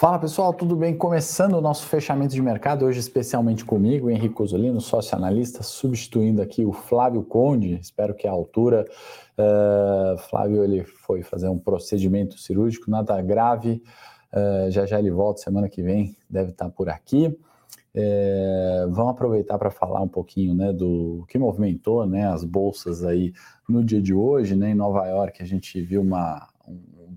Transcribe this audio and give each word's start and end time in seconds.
Fala 0.00 0.18
pessoal, 0.18 0.54
tudo 0.54 0.74
bem? 0.76 0.96
Começando 0.96 1.52
o 1.52 1.60
nosso 1.60 1.84
fechamento 1.84 2.32
de 2.32 2.40
mercado, 2.40 2.86
hoje 2.86 2.98
especialmente 2.98 3.66
comigo, 3.66 4.08
Henrique 4.08 4.40
Osolino, 4.40 4.80
sócio 4.80 5.14
analista, 5.14 5.62
substituindo 5.62 6.40
aqui 6.40 6.64
o 6.64 6.72
Flávio 6.72 7.22
Conde, 7.22 7.74
espero 7.74 8.14
que 8.14 8.26
a 8.26 8.30
altura. 8.30 8.86
Uh, 9.36 10.16
Flávio 10.16 10.64
ele 10.64 10.84
foi 10.84 11.22
fazer 11.22 11.50
um 11.50 11.58
procedimento 11.58 12.38
cirúrgico, 12.38 12.90
nada 12.90 13.20
grave, 13.20 13.82
uh, 14.32 14.70
já 14.70 14.86
já 14.86 14.98
ele 14.98 15.10
volta 15.10 15.42
semana 15.42 15.68
que 15.68 15.82
vem, 15.82 16.16
deve 16.30 16.52
estar 16.52 16.70
por 16.70 16.88
aqui. 16.88 17.38
É, 17.92 18.86
vamos 18.88 19.10
aproveitar 19.10 19.58
para 19.58 19.70
falar 19.70 20.00
um 20.00 20.08
pouquinho 20.08 20.54
né, 20.54 20.72
do 20.72 21.24
que 21.28 21.36
movimentou 21.38 22.06
né, 22.06 22.24
as 22.24 22.44
bolsas 22.44 23.04
aí 23.04 23.32
no 23.68 23.84
dia 23.84 24.00
de 24.00 24.14
hoje, 24.14 24.54
né, 24.54 24.70
em 24.70 24.74
Nova 24.74 25.04
York 25.08 25.42
a 25.42 25.46
gente 25.46 25.82
viu 25.82 26.00
uma, 26.00 26.46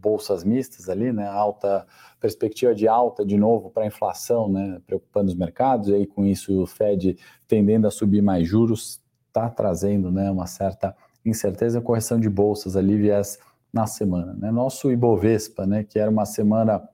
bolsas 0.04 0.44
mistas 0.44 0.90
ali, 0.90 1.14
né? 1.14 1.26
Alta 1.26 1.88
perspectiva 2.20 2.76
de 2.76 2.88
alta 2.88 3.26
de 3.26 3.38
novo 3.38 3.70
para 3.70 3.84
a 3.84 3.88
inflação, 3.88 4.50
né? 4.50 4.82
Preocupando 4.86 5.30
os 5.30 5.36
mercados, 5.36 5.88
e 5.88 5.96
aí 5.96 6.06
com 6.06 6.26
isso 6.26 6.62
o 6.62 6.68
Fed 6.68 7.18
tendendo 7.48 7.88
a 7.88 7.92
subir 7.92 8.22
mais 8.22 8.46
juros, 8.46 9.02
está 9.28 9.50
trazendo 9.50 10.12
né, 10.12 10.30
uma 10.30 10.46
certa 10.46 10.96
incerteza 11.26 11.82
correção 11.82 12.20
de 12.20 12.30
bolsas 12.30 12.76
ali 12.76 12.98
viés 12.98 13.40
na 13.72 13.88
semana. 13.88 14.34
Né? 14.34 14.52
Nosso 14.52 14.92
Ibovespa, 14.92 15.66
né, 15.66 15.84
que 15.84 15.98
era 15.98 16.12
uma 16.12 16.26
semana 16.26 16.88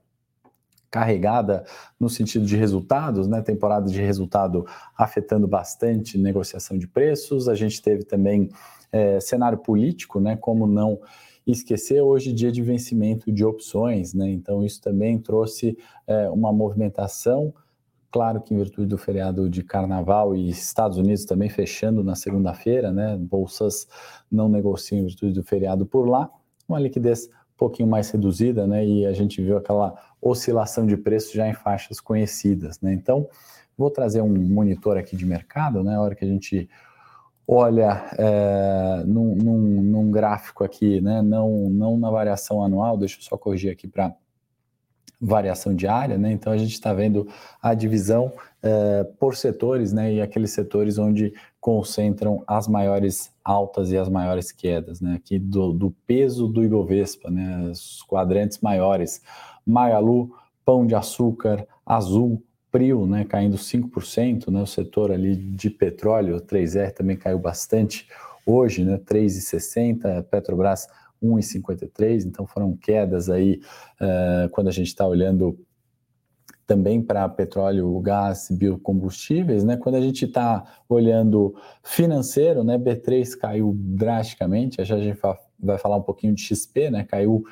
carregada 0.90 1.66
no 2.00 2.10
sentido 2.10 2.46
de 2.46 2.56
resultados, 2.56 3.28
né? 3.28 3.42
Temporada 3.42 3.90
de 3.90 4.02
resultado 4.02 4.66
afetando 4.98 5.48
bastante 5.48 6.18
negociação 6.18 6.78
de 6.78 6.88
preços. 6.88 7.48
A 7.48 7.54
gente 7.54 7.80
teve 7.80 8.04
também 8.04 8.50
é, 8.92 9.20
cenário 9.20 9.60
político, 9.60 10.20
né? 10.20 10.36
Como 10.36 10.66
não 10.66 11.00
esquecer 11.52 12.02
hoje 12.02 12.34
dia 12.34 12.52
de 12.52 12.62
vencimento 12.62 13.32
de 13.32 13.44
opções, 13.44 14.14
né? 14.14 14.30
Então 14.30 14.64
isso 14.64 14.82
também 14.82 15.18
trouxe 15.18 15.78
é, 16.08 16.30
uma 16.30 16.52
movimentação. 16.52 17.54
Claro 18.12 18.42
que 18.42 18.54
em 18.54 18.58
virtude 18.58 18.88
do 18.88 18.98
feriado 18.98 19.50
de 19.50 19.64
Carnaval 19.64 20.36
e 20.36 20.50
Estados 20.50 20.98
Unidos 20.98 21.26
também 21.26 21.50
fechando 21.50 22.04
na 22.04 22.16
segunda-feira, 22.16 22.92
né? 22.92 23.16
Bolsas 23.18 23.88
não 24.32 24.50
negociam 24.50 25.00
em 25.00 25.06
virtude 25.06 25.34
do 25.34 25.44
feriado 25.44 25.86
por 25.86 26.08
lá, 26.08 26.30
uma 26.68 26.80
liquidez 26.80 27.28
um 27.28 27.58
pouquinho 27.58 27.88
mais 27.88 28.10
reduzida, 28.10 28.66
né? 28.66 28.86
E 28.86 29.06
a 29.06 29.14
gente 29.14 29.42
viu 29.42 29.58
aquela 29.58 29.96
oscilação 30.22 30.86
de 30.86 30.98
preço 30.98 31.36
já 31.36 31.48
em 31.48 31.54
faixas 31.54 32.00
conhecidas, 32.00 32.82
né? 32.82 32.94
Então 32.94 33.28
vou 33.78 33.90
trazer 33.90 34.22
um 34.22 34.30
monitor 34.30 34.98
aqui 34.98 35.16
de 35.16 35.26
mercado, 35.26 35.84
né? 35.84 35.96
A 35.96 36.02
hora 36.02 36.16
que 36.16 36.26
a 36.26 36.28
gente 36.28 36.70
olha 37.52 38.06
é, 38.16 39.04
num, 39.08 39.34
num, 39.34 39.82
num, 39.82 40.12
gráfico 40.12 40.64
aqui, 40.64 41.02
né, 41.02 41.20
não, 41.24 41.68
não 41.68 41.98
na 41.98 42.12
variação 42.12 42.64
anual, 42.64 42.96
deixa 42.96 43.18
eu 43.18 43.24
só 43.24 43.36
corrigir 43.36 43.72
aqui 43.72 43.88
para 43.88 44.14
variação 45.20 45.74
diária, 45.74 46.16
né, 46.16 46.32
então 46.32 46.54
a 46.54 46.58
gente 46.58 46.74
está 46.74 46.94
vendo 46.94 47.28
a 47.60 47.74
divisão 47.74 48.32
é, 48.62 49.04
por 49.20 49.36
setores, 49.36 49.92
né, 49.92 50.14
e 50.14 50.22
aqueles 50.22 50.52
setores 50.52 51.00
onde 51.00 51.34
concentram 51.60 52.44
as 52.46 52.68
maiores 52.68 53.34
altas 53.44 53.92
e 53.92 53.98
as 53.98 54.08
maiores 54.08 54.52
quedas, 54.52 55.02
né, 55.02 55.16
aqui 55.16 55.40
do, 55.40 55.74
do 55.74 55.90
peso 56.06 56.48
do 56.48 56.64
Ibovespa, 56.64 57.32
né, 57.32 57.68
os 57.72 58.04
quadrantes 58.04 58.60
maiores, 58.60 59.24
Magalu, 59.66 60.32
Pão 60.64 60.86
de 60.86 60.94
Açúcar, 60.94 61.66
Azul, 61.84 62.44
Prio, 62.72 63.08
né, 63.08 63.26
caindo 63.26 63.58
5%, 63.58 64.52
né, 64.52 64.62
o 64.62 64.68
setor 64.68 65.12
ali 65.12 65.36
de 65.36 65.70
petróleo, 65.70 66.40
3R 66.40 66.92
também 66.92 67.18
caiu 67.18 67.40
bastante 67.40 68.08
hoje, 68.46 68.84
né, 68.84 68.98
3,60, 68.98 70.24
Petrobras 70.24 70.88
1,53, 71.22 72.26
então 72.26 72.46
foram 72.48 72.76
quedas 72.76 73.30
aí 73.30 73.62
uh, 74.00 74.50
quando 74.52 74.68
a 74.68 74.72
gente 74.72 74.88
está 74.88 75.06
olhando 75.06 75.58
também 76.70 77.02
para 77.02 77.28
petróleo, 77.28 78.00
gás, 78.00 78.48
biocombustíveis, 78.52 79.64
né? 79.64 79.76
Quando 79.76 79.96
a 79.96 80.02
gente 80.02 80.26
está 80.26 80.64
olhando 80.88 81.56
financeiro, 81.84 82.64
né? 82.64 82.78
B3 82.78 83.36
caiu 83.36 83.74
drasticamente, 83.76 84.86
já 84.86 84.96
a 84.96 85.00
gente 85.00 85.20
vai 85.60 85.80
falar 85.80 85.96
um 85.96 86.04
pouquinho 86.04 86.36
de 86.36 86.44
XP, 86.44 86.92
né? 86.92 87.04
Caiu 87.04 87.44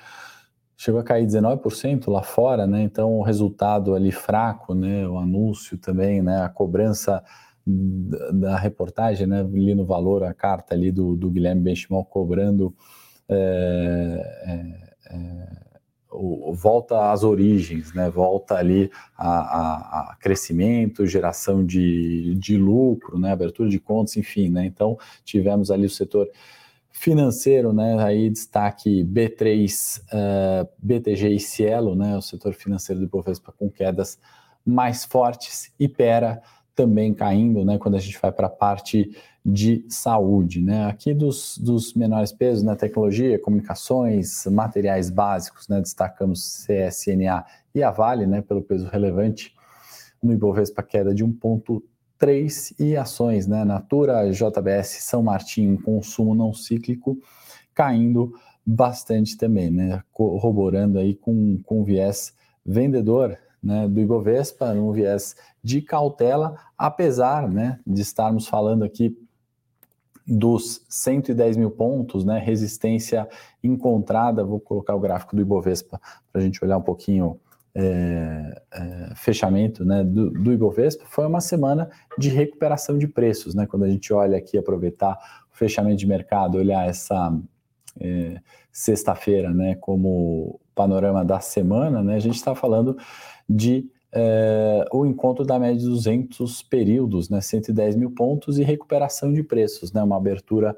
chegou 0.77 1.01
a 1.01 1.03
cair 1.03 1.25
19% 1.25 2.09
lá 2.09 2.21
fora, 2.21 2.67
né? 2.67 2.83
Então 2.83 3.17
o 3.17 3.23
resultado 3.23 3.95
ali 3.95 4.11
fraco, 4.11 4.75
né? 4.75 5.07
O 5.07 5.17
anúncio 5.17 5.75
também, 5.77 6.21
né? 6.21 6.43
A 6.43 6.49
cobrança 6.49 7.23
da 7.65 8.55
reportagem, 8.55 9.25
né? 9.25 9.41
Ali 9.41 9.73
no 9.73 9.85
valor 9.85 10.23
a 10.23 10.33
carta 10.33 10.75
ali 10.75 10.91
do, 10.91 11.15
do 11.15 11.31
Guilherme 11.31 11.61
Benchimol 11.61 12.05
cobrando 12.05 12.73
é, 13.27 13.35
é, 14.45 15.15
é, 15.15 15.47
o, 16.11 16.53
volta 16.53 17.11
às 17.11 17.23
origens, 17.23 17.91
né? 17.95 18.09
Volta 18.11 18.55
ali 18.55 18.91
a, 19.17 19.29
a, 19.29 20.11
a, 20.11 20.15
crescimento, 20.17 21.07
geração 21.07 21.65
de, 21.65 22.35
de 22.35 22.55
lucro, 22.55 23.17
né? 23.17 23.31
Abertura 23.31 23.67
de 23.67 23.79
contas, 23.79 24.15
enfim, 24.15 24.49
né? 24.49 24.67
Então 24.67 24.95
tivemos 25.25 25.71
ali 25.71 25.87
o 25.87 25.89
setor 25.89 26.29
financeiro, 26.97 27.71
né? 27.71 28.03
Aí 28.03 28.29
destaque 28.29 29.03
B3, 29.03 30.01
uh, 30.01 30.67
BTG 30.79 31.29
e 31.29 31.39
Cielo, 31.39 31.95
né? 31.95 32.17
O 32.17 32.21
setor 32.21 32.53
financeiro 32.53 32.99
do 32.99 33.05
Ibovespa 33.05 33.51
com 33.51 33.69
quedas 33.69 34.19
mais 34.65 35.05
fortes 35.05 35.71
e 35.79 35.87
Pera 35.87 36.41
também 36.75 37.13
caindo, 37.13 37.63
né? 37.63 37.77
Quando 37.77 37.95
a 37.95 37.99
gente 37.99 38.19
vai 38.19 38.31
para 38.31 38.47
a 38.47 38.49
parte 38.49 39.15
de 39.45 39.85
saúde, 39.87 40.59
né? 40.59 40.87
Aqui 40.87 41.13
dos, 41.13 41.57
dos 41.59 41.93
menores 41.93 42.31
pesos 42.31 42.63
né? 42.63 42.75
tecnologia, 42.75 43.39
comunicações, 43.39 44.45
materiais 44.47 45.11
básicos, 45.11 45.67
né? 45.67 45.79
Destacamos 45.79 46.65
CSNA 46.65 47.45
e 47.75 47.83
a 47.83 47.91
Vale, 47.91 48.25
né? 48.25 48.41
Pelo 48.41 48.63
peso 48.63 48.87
relevante 48.87 49.53
no 50.21 50.33
Ibovespa 50.33 50.81
queda 50.81 51.13
de 51.13 51.23
1,3 51.23 51.81
três 52.17 52.73
e 52.79 52.95
ações, 52.95 53.47
né? 53.47 53.63
Natura, 53.63 54.31
JBS, 54.31 55.03
São 55.03 55.21
Martinho, 55.23 55.81
consumo 55.81 56.33
não 56.33 56.53
cíclico, 56.53 57.17
caindo 57.73 58.33
bastante 58.65 59.37
também, 59.37 59.69
né? 59.69 60.01
Corroborando 60.11 60.99
aí 60.99 61.15
com, 61.15 61.61
com 61.63 61.83
viés 61.83 62.33
vendedor 62.65 63.37
né, 63.63 63.87
do 63.87 63.99
Ibovespa, 63.99 64.71
um 64.73 64.91
viés 64.91 65.35
de 65.63 65.81
cautela, 65.81 66.55
apesar 66.77 67.49
né, 67.49 67.79
de 67.85 68.01
estarmos 68.01 68.47
falando 68.47 68.83
aqui 68.83 69.17
dos 70.25 70.85
110 70.89 71.55
mil 71.55 71.71
pontos, 71.71 72.25
né, 72.25 72.37
resistência 72.37 73.27
encontrada, 73.63 74.43
vou 74.43 74.59
colocar 74.59 74.93
o 74.93 74.99
gráfico 74.99 75.35
do 75.35 75.41
Ibovespa 75.41 75.99
para 76.31 76.41
a 76.41 76.43
gente 76.43 76.63
olhar 76.63 76.77
um 76.77 76.81
pouquinho 76.81 77.39
é, 77.79 78.61
é, 78.73 79.15
fechamento 79.15 79.85
né, 79.85 80.03
do, 80.03 80.31
do 80.31 80.51
Ibovespa 80.51 81.05
foi 81.05 81.27
uma 81.27 81.39
semana 81.39 81.87
de 82.17 82.27
recuperação 82.27 82.97
de 82.97 83.07
preços. 83.07 83.53
Né? 83.53 83.67
Quando 83.67 83.83
a 83.83 83.89
gente 83.89 84.11
olha 84.11 84.35
aqui, 84.35 84.57
aproveitar 84.57 85.15
o 85.53 85.55
fechamento 85.55 85.97
de 85.97 86.07
mercado, 86.07 86.57
olhar 86.57 86.89
essa 86.89 87.39
é, 87.99 88.41
sexta-feira 88.71 89.53
né, 89.53 89.75
como 89.75 90.59
panorama 90.73 91.23
da 91.23 91.39
semana, 91.39 92.01
né, 92.01 92.15
a 92.15 92.19
gente 92.19 92.35
está 92.35 92.55
falando 92.55 92.97
de 93.47 93.87
é, 94.11 94.83
o 94.91 95.05
encontro 95.05 95.45
da 95.45 95.59
média 95.59 95.77
de 95.77 95.85
200 95.85 96.63
períodos, 96.63 97.29
né, 97.29 97.41
110 97.41 97.95
mil 97.95 98.09
pontos 98.09 98.57
e 98.57 98.63
recuperação 98.63 99.31
de 99.31 99.43
preços, 99.43 99.93
né, 99.93 100.01
uma 100.01 100.17
abertura 100.17 100.75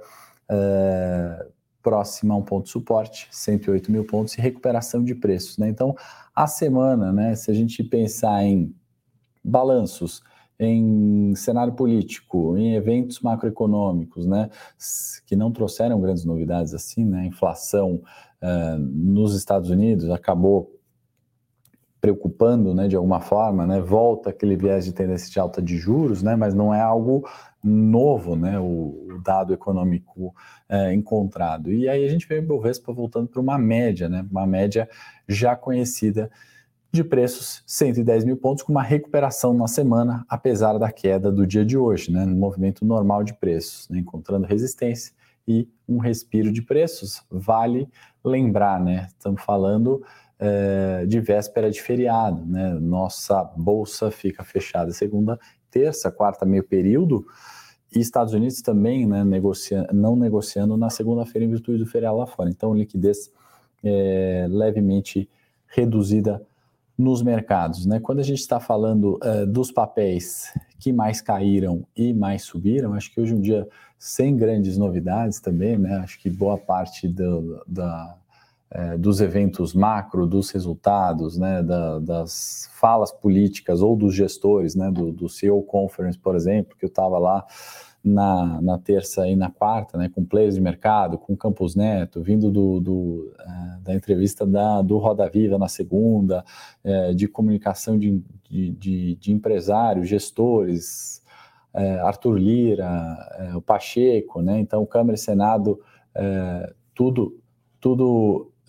é, 0.50 1.48
próxima 1.82 2.34
a 2.34 2.38
um 2.38 2.42
ponto 2.42 2.66
de 2.66 2.72
suporte, 2.72 3.28
108 3.32 3.92
mil 3.92 4.06
pontos 4.06 4.38
e 4.38 4.42
recuperação 4.42 5.04
de 5.04 5.16
preços. 5.16 5.58
Né? 5.58 5.70
Então, 5.70 5.96
a 6.36 6.48
semana, 6.48 7.12
né, 7.12 7.36
se 7.36 7.50
a 7.50 7.54
gente 7.54 7.84
pensar 7.84 8.44
em 8.44 8.74
balanços, 9.44 10.22
em 10.60 11.34
cenário 11.36 11.74
político, 11.74 12.58
em 12.58 12.76
eventos 12.76 13.22
macroeconômicos, 13.22 14.26
né, 14.26 14.50
que 15.26 15.36
não 15.36 15.52
trouxeram 15.52 16.02
grandes 16.02 16.26
novidades 16.26 16.74
assim, 16.74 17.06
né, 17.06 17.26
inflação 17.26 18.02
uh, 18.42 18.78
nos 18.78 19.36
Estados 19.36 19.70
Unidos 19.70 20.10
acabou 20.10 20.79
preocupando, 22.02 22.74
né, 22.74 22.88
de 22.88 22.96
alguma 22.96 23.20
forma, 23.20 23.68
né, 23.68 23.82
volta 23.82 24.30
aquele 24.30 24.56
viés 24.56 24.86
de 24.86 24.94
tendência 24.94 25.30
de 25.30 25.40
alta 25.40 25.62
de 25.62 25.78
juros, 25.78 26.24
né, 26.24 26.36
mas 26.36 26.54
não 26.54 26.74
é 26.74 26.80
algo 26.80 27.28
novo, 27.64 28.36
né, 28.36 28.58
o, 28.58 28.64
o 28.64 29.22
dado 29.22 29.54
econômico 29.54 30.34
é, 30.68 30.94
encontrado. 30.94 31.72
E 31.72 31.90
aí 31.90 32.06
a 32.06 32.10
gente 32.10 32.28
vê 32.28 32.40
o 32.40 32.46
Bovespa 32.46 32.94
voltando 32.94 33.28
para 33.28 33.42
uma 33.42 33.58
média, 33.58 34.08
né, 34.08 34.26
uma 34.32 34.48
média 34.48 34.88
já 35.28 35.56
conhecida 35.56 36.32
de 36.92 37.04
preços 37.04 37.62
110 37.68 38.24
mil 38.24 38.38
pontos, 38.38 38.64
com 38.64 38.72
uma 38.72 38.82
recuperação 38.82 39.54
na 39.54 39.68
semana, 39.68 40.26
apesar 40.28 40.78
da 40.78 40.92
queda 40.92 41.32
do 41.32 41.46
dia 41.46 41.66
de 41.66 41.78
hoje, 41.78 42.12
né, 42.12 42.26
no 42.26 42.36
movimento 42.36 42.86
normal 42.86 43.24
de 43.24 43.34
preços, 43.34 43.90
né, 43.90 44.00
encontrando 44.00 44.48
resistência 44.48 45.14
e 45.46 45.68
um 45.88 45.98
respiro 45.98 46.52
de 46.52 46.62
preços. 46.62 47.24
Vale 47.30 47.90
lembrar, 48.24 48.80
né, 48.80 49.08
estamos 49.10 49.44
falando 49.44 50.02
é, 50.40 51.06
de 51.06 51.20
véspera 51.20 51.70
de 51.70 51.82
feriado, 51.82 52.46
né, 52.46 52.74
nossa 52.76 53.44
bolsa 53.44 54.10
fica 54.10 54.44
fechada 54.44 54.92
segunda 54.94 55.38
terça, 55.70 56.10
quarta, 56.10 56.46
meio 56.46 56.64
período, 56.64 57.26
e 57.96 58.00
Estados 58.00 58.34
Unidos 58.34 58.62
também 58.62 59.08
né, 59.08 59.24
negocia, 59.24 59.88
não 59.92 60.16
negociando 60.16 60.78
na 60.78 60.90
segunda-feira 60.90 61.46
em 61.46 61.50
virtude 61.50 61.80
do 61.80 61.86
feriado 61.86 62.18
lá 62.18 62.28
fora. 62.28 62.50
Então, 62.50 62.74
liquidez 62.74 63.32
é, 63.84 64.48
levemente 64.50 65.30
reduzida 65.68 66.42
nos 66.98 67.24
mercados. 67.24 67.86
Né? 67.86 68.00
Quando 68.00 68.20
a 68.20 68.24
gente 68.24 68.40
está 68.40 68.60
falando 68.60 69.18
uh, 69.24 69.48
dos 69.48 69.72
papéis 69.72 70.54
que 70.78 70.92
mais 70.92 71.22
caíram 71.22 71.86
e 71.96 72.14
mais 72.14 72.44
subiram, 72.44 72.94
acho 72.94 73.12
que 73.12 73.22
hoje 73.22 73.34
em 73.34 73.40
dia, 73.40 73.68
sem 73.98 74.36
grandes 74.36 74.78
novidades 74.78 75.40
também, 75.40 75.78
né? 75.78 75.96
acho 75.98 76.20
que 76.20 76.30
boa 76.30 76.58
parte 76.58 77.08
do, 77.08 77.64
da, 77.66 78.18
é, 78.72 78.98
dos 78.98 79.20
eventos 79.20 79.74
macro, 79.74 80.28
dos 80.28 80.52
resultados, 80.52 81.38
né, 81.38 81.64
da, 81.64 82.00
das 82.00 82.70
falas 82.74 83.12
políticas 83.12 83.82
ou 83.82 83.96
dos 83.96 84.14
gestores, 84.14 84.76
né, 84.76 84.92
do, 84.92 85.12
do 85.12 85.28
CEO 85.28 85.62
Conference, 85.64 86.18
por 86.18 86.36
exemplo, 86.36 86.78
que 86.78 86.86
eu 86.86 86.90
estava 86.90 87.18
lá 87.18 87.46
na, 88.04 88.62
na 88.62 88.78
terça 88.78 89.28
e 89.28 89.36
na 89.36 89.50
quarta, 89.50 89.98
né, 89.98 90.10
com 90.10 90.24
players 90.24 90.56
de 90.56 90.62
mercado, 90.62 91.18
com 91.18 91.36
Campos 91.36 91.76
Neto, 91.76 92.22
vindo 92.22 92.52
do, 92.52 92.80
do 92.80 93.34
é, 93.40 93.80
da 93.82 93.96
entrevista 93.96 94.46
da, 94.46 94.82
do 94.82 94.98
Roda 94.98 95.28
Viva 95.28 95.58
na 95.58 95.68
segunda, 95.68 96.46
é, 96.84 97.14
de 97.14 97.28
comunicação 97.28 97.98
de, 97.98 98.24
de, 98.50 98.70
de, 98.72 99.16
de 99.16 99.32
empresários, 99.34 100.08
gestores, 100.08 101.22
é, 101.74 102.00
Arthur 102.00 102.38
Lira, 102.38 103.18
é, 103.40 103.56
o 103.56 103.62
Pacheco, 103.62 104.42
né, 104.42 104.60
então 104.60 104.86
Câmara 104.86 105.16
e 105.16 105.20
Senado, 105.20 105.80
é, 106.16 106.74
tudo, 106.94 107.40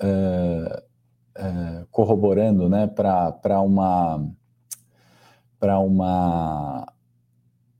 tudo 0.00 0.90
é, 1.36 1.84
corroborando 1.90 2.68
né, 2.68 2.86
para 2.86 3.60
uma 3.60 4.26
para 5.58 5.78
uma 5.78 6.86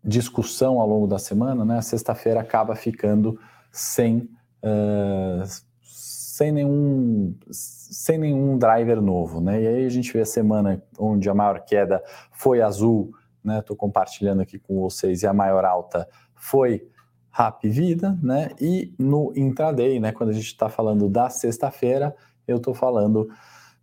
discussão 0.04 0.78
ao 0.78 0.86
longo 0.86 1.06
da 1.06 1.18
semana, 1.18 1.64
né, 1.64 1.78
a 1.78 1.82
sexta-feira 1.82 2.40
acaba 2.40 2.74
ficando 2.74 3.40
sem, 3.72 4.28
uh, 4.62 5.42
sem, 5.82 6.52
nenhum, 6.52 7.34
sem 7.50 8.18
nenhum 8.18 8.58
driver 8.58 9.00
novo. 9.00 9.40
Né? 9.40 9.62
E 9.62 9.66
aí 9.66 9.86
a 9.86 9.88
gente 9.88 10.12
vê 10.12 10.20
a 10.20 10.26
semana 10.26 10.82
onde 10.98 11.28
a 11.30 11.34
maior 11.34 11.64
queda 11.64 12.02
foi 12.32 12.60
azul, 12.60 13.14
estou 13.42 13.74
né, 13.74 13.78
compartilhando 13.78 14.42
aqui 14.42 14.58
com 14.58 14.78
vocês, 14.78 15.22
e 15.22 15.26
a 15.26 15.32
maior 15.32 15.64
alta 15.64 16.06
foi 16.34 16.86
Rap 17.30 17.68
Vida, 17.68 18.18
né? 18.22 18.50
E 18.60 18.92
no 18.98 19.32
intraday, 19.36 20.00
né? 20.00 20.12
Quando 20.12 20.30
a 20.30 20.34
gente 20.34 20.46
está 20.46 20.68
falando 20.68 21.08
da 21.08 21.30
sexta-feira, 21.30 22.14
eu 22.46 22.56
estou 22.56 22.74
falando 22.74 23.28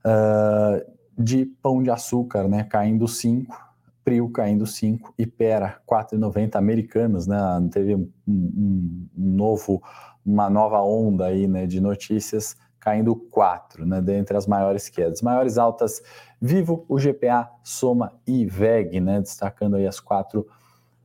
uh, 0.06 0.92
de 1.18 1.46
pão 1.46 1.82
de 1.82 1.90
açúcar, 1.90 2.48
né? 2.48 2.64
Caindo 2.64 3.08
5 3.08 3.68
Prio 4.08 4.30
caindo 4.30 4.66
5 4.66 5.14
e 5.18 5.28
Pera 5.28 5.82
4,90 5.86 6.56
americanas, 6.56 7.28
né? 7.28 7.38
Teve 7.70 7.94
um, 7.94 8.10
um, 8.26 9.10
um, 9.18 9.36
novo, 9.36 9.84
uma 10.26 10.50
nova 10.50 10.82
onda 10.82 11.26
aí, 11.26 11.46
né, 11.46 11.66
de 11.66 11.82
notícias 11.82 12.56
caindo 12.80 13.14
4, 13.14 13.86
né, 13.86 14.00
dentre 14.00 14.38
as 14.38 14.48
maiores 14.48 14.88
quedas. 14.88 15.22
Maiores 15.22 15.58
altas, 15.58 16.02
Vivo, 16.40 16.86
o 16.88 16.98
GPA, 16.98 17.52
Soma 17.62 18.14
e 18.26 18.46
VEG, 18.46 19.02
né, 19.02 19.20
destacando 19.20 19.76
aí 19.76 19.86
as 19.86 20.00
quatro 20.00 20.48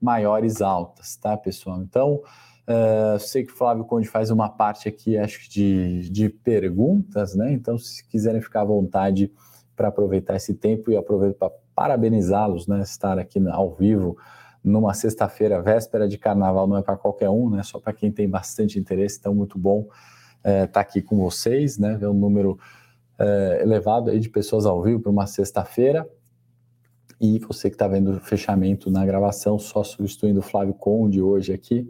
maiores 0.03 0.61
altas, 0.61 1.17
tá, 1.17 1.37
pessoal? 1.37 1.81
Então, 1.81 2.21
uh, 2.67 3.19
sei 3.21 3.45
que 3.45 3.53
o 3.53 3.57
Flávio 3.57 3.85
Conde 3.85 4.09
faz 4.09 4.31
uma 4.31 4.49
parte 4.49 4.89
aqui, 4.89 5.17
acho 5.17 5.49
de, 5.49 6.11
de 6.11 6.29
perguntas, 6.29 7.37
né? 7.37 7.53
Então, 7.53 7.79
se 7.79 8.05
quiserem 8.09 8.41
ficar 8.41 8.63
à 8.63 8.65
vontade 8.65 9.31
para 9.77 9.89
aproveitar 9.89 10.35
esse 10.35 10.55
tempo 10.55 10.91
e 10.91 10.97
aproveito 10.97 11.37
para 11.37 11.53
parabenizá-los, 11.75 12.67
né? 12.67 12.83
Estar 12.83 13.17
aqui 13.17 13.41
ao 13.49 13.73
vivo 13.75 14.17
numa 14.63 14.93
sexta-feira, 14.93 15.63
véspera 15.63 16.09
de 16.09 16.19
carnaval, 16.19 16.67
não 16.67 16.77
é 16.77 16.83
para 16.83 16.97
qualquer 16.97 17.31
um, 17.31 17.49
né? 17.49 17.63
Só 17.63 17.79
para 17.79 17.93
quem 17.93 18.11
tem 18.11 18.29
bastante 18.29 18.79
interesse, 18.79 19.19
então 19.21 19.35
muito 19.35 19.57
bom 19.57 19.87
estar 20.39 20.51
é, 20.51 20.67
tá 20.67 20.81
aqui 20.81 21.01
com 21.01 21.17
vocês, 21.17 21.79
né? 21.79 21.97
Ver 21.97 22.09
um 22.09 22.15
número 22.15 22.59
é, 23.19 23.61
elevado 23.63 24.11
aí 24.11 24.19
de 24.19 24.29
pessoas 24.29 24.67
ao 24.67 24.83
vivo 24.83 25.01
para 25.01 25.13
uma 25.13 25.27
sexta-feira. 25.29 26.09
E 27.23 27.39
você 27.39 27.71
que 27.71 27.77
está 27.77 27.87
vendo 27.87 28.17
o 28.17 28.21
fechamento 28.21 28.91
na 28.91 29.07
gravação, 29.07 29.57
só 29.57 29.85
substituindo 29.85 30.41
o 30.41 30.43
Flávio 30.43 30.75
Conde 30.75 31.23
hoje 31.23 31.53
aqui, 31.53 31.89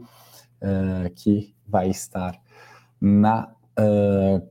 é, 0.61 1.09
que 1.09 1.55
vai 1.67 1.89
estar 1.89 2.39
na 3.01 3.51
uh, 3.81 4.47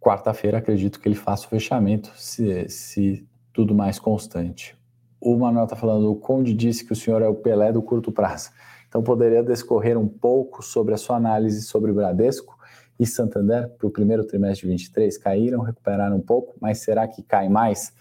quarta-feira, 0.00 0.56
acredito 0.56 0.98
que 0.98 1.06
ele 1.06 1.14
faça 1.14 1.44
o 1.44 1.50
fechamento, 1.50 2.10
se, 2.16 2.66
se 2.70 3.28
tudo 3.52 3.74
mais 3.74 3.98
constante. 3.98 4.74
O 5.20 5.36
Manuel 5.36 5.64
está 5.64 5.76
falando, 5.76 6.10
o 6.10 6.16
Conde 6.16 6.54
disse 6.54 6.82
que 6.82 6.94
o 6.94 6.96
senhor 6.96 7.20
é 7.20 7.28
o 7.28 7.34
Pelé 7.34 7.70
do 7.70 7.82
curto 7.82 8.10
prazo. 8.10 8.50
Então, 8.88 9.02
poderia 9.02 9.42
descorrer 9.42 9.98
um 9.98 10.08
pouco 10.08 10.62
sobre 10.62 10.94
a 10.94 10.96
sua 10.96 11.16
análise 11.16 11.60
sobre 11.60 11.90
o 11.90 11.94
Bradesco 11.94 12.58
e 12.98 13.06
Santander 13.06 13.68
para 13.76 13.86
o 13.86 13.90
primeiro 13.90 14.24
trimestre 14.24 14.66
de 14.66 14.72
23? 14.72 15.18
Caíram, 15.18 15.60
recuperaram 15.60 16.16
um 16.16 16.22
pouco, 16.22 16.56
mas 16.58 16.78
será 16.78 17.06
que 17.06 17.22
cai 17.22 17.50
mais? 17.50 17.92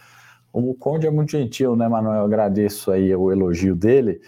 O 0.52 0.74
Conde 0.74 1.08
é 1.08 1.12
muito 1.12 1.32
gentil, 1.32 1.76
né, 1.76 1.88
Manuel? 1.88 2.20
Eu 2.20 2.26
agradeço 2.26 2.92
aí 2.92 3.16
o 3.16 3.32
elogio 3.32 3.76
dele. 3.76 4.22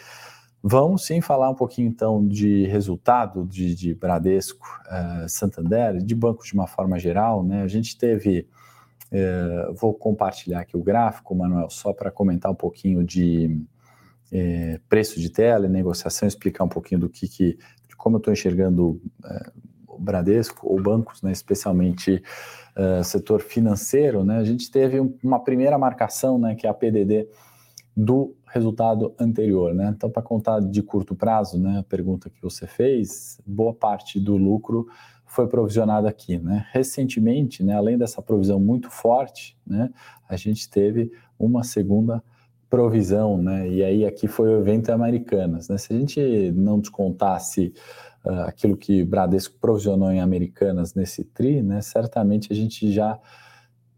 Vamos 0.63 1.05
sim 1.05 1.21
falar 1.21 1.49
um 1.49 1.55
pouquinho 1.55 1.87
então 1.87 2.27
de 2.27 2.65
resultado 2.67 3.45
de, 3.45 3.73
de 3.73 3.95
Bradesco, 3.95 4.67
uh, 4.85 5.27
Santander, 5.27 5.97
de 5.97 6.13
bancos 6.13 6.47
de 6.47 6.53
uma 6.53 6.67
forma 6.67 6.99
geral, 6.99 7.43
né? 7.43 7.63
A 7.63 7.67
gente 7.67 7.97
teve 7.97 8.47
é, 9.11 9.69
vou 9.73 9.93
compartilhar 9.93 10.61
aqui 10.61 10.77
o 10.77 10.81
gráfico, 10.81 11.35
Manuel, 11.35 11.69
só 11.69 11.91
para 11.91 12.09
comentar 12.09 12.49
um 12.49 12.55
pouquinho 12.55 13.03
de 13.03 13.61
é, 14.31 14.79
preço 14.87 15.19
de 15.19 15.29
tela 15.29 15.67
negociação, 15.67 16.27
explicar 16.27 16.63
um 16.63 16.69
pouquinho 16.69 17.01
do 17.01 17.09
que, 17.09 17.27
que 17.27 17.57
de 17.89 17.95
como 17.97 18.15
eu 18.15 18.19
estou 18.19 18.31
enxergando 18.31 18.91
o 18.91 19.01
Bradesco 20.01 20.67
ou 20.67 20.81
bancos, 20.81 21.21
né, 21.21 21.31
especialmente 21.31 22.21
é, 22.75 23.03
setor 23.03 23.41
financeiro. 23.41 24.23
Né, 24.23 24.37
a 24.37 24.43
gente 24.43 24.69
teve 24.71 24.99
uma 25.23 25.39
primeira 25.43 25.77
marcação, 25.77 26.37
né, 26.37 26.55
que 26.55 26.65
é 26.65 26.69
a 26.69 26.73
PDD 26.73 27.27
do 27.95 28.35
resultado 28.47 29.13
anterior, 29.19 29.73
né? 29.73 29.93
Então, 29.95 30.09
para 30.09 30.21
contar 30.21 30.59
de 30.59 30.81
curto 30.81 31.13
prazo, 31.13 31.59
né, 31.59 31.79
a 31.79 31.83
pergunta 31.83 32.29
que 32.29 32.41
você 32.41 32.65
fez, 32.65 33.39
boa 33.45 33.73
parte 33.73 34.19
do 34.19 34.37
lucro 34.37 34.87
foi 35.25 35.47
provisionado 35.47 36.07
aqui, 36.07 36.37
né? 36.37 36.65
Recentemente, 36.71 37.63
né, 37.63 37.73
além 37.73 37.97
dessa 37.97 38.21
provisão 38.21 38.59
muito 38.59 38.89
forte, 38.89 39.57
né, 39.65 39.89
a 40.27 40.35
gente 40.35 40.69
teve 40.69 41.11
uma 41.37 41.63
segunda 41.63 42.23
provisão, 42.71 43.37
né? 43.37 43.67
E 43.67 43.83
aí 43.83 44.05
aqui 44.05 44.29
foi 44.29 44.47
o 44.47 44.59
evento 44.59 44.89
Americanas, 44.91 45.67
né? 45.67 45.77
Se 45.77 45.93
a 45.93 45.99
gente 45.99 46.51
não 46.53 46.79
descontasse 46.79 47.73
uh, 48.25 48.43
aquilo 48.47 48.77
que 48.77 49.03
Bradesco 49.03 49.57
provisionou 49.59 50.09
em 50.09 50.21
Americanas 50.21 50.95
nesse 50.95 51.25
tri, 51.25 51.61
né, 51.61 51.81
certamente 51.81 52.51
a 52.51 52.55
gente 52.55 52.89
já 52.89 53.19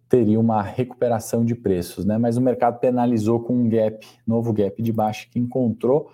teria 0.09 0.39
uma 0.39 0.61
recuperação 0.63 1.45
de 1.45 1.53
preços, 1.53 2.03
né? 2.03 2.17
Mas 2.17 2.35
o 2.35 2.41
mercado 2.41 2.79
penalizou 2.79 3.39
com 3.41 3.53
um 3.53 3.69
gap, 3.69 4.05
novo 4.25 4.51
gap 4.51 4.81
de 4.81 4.91
baixo 4.91 5.29
que 5.29 5.37
encontrou 5.37 6.09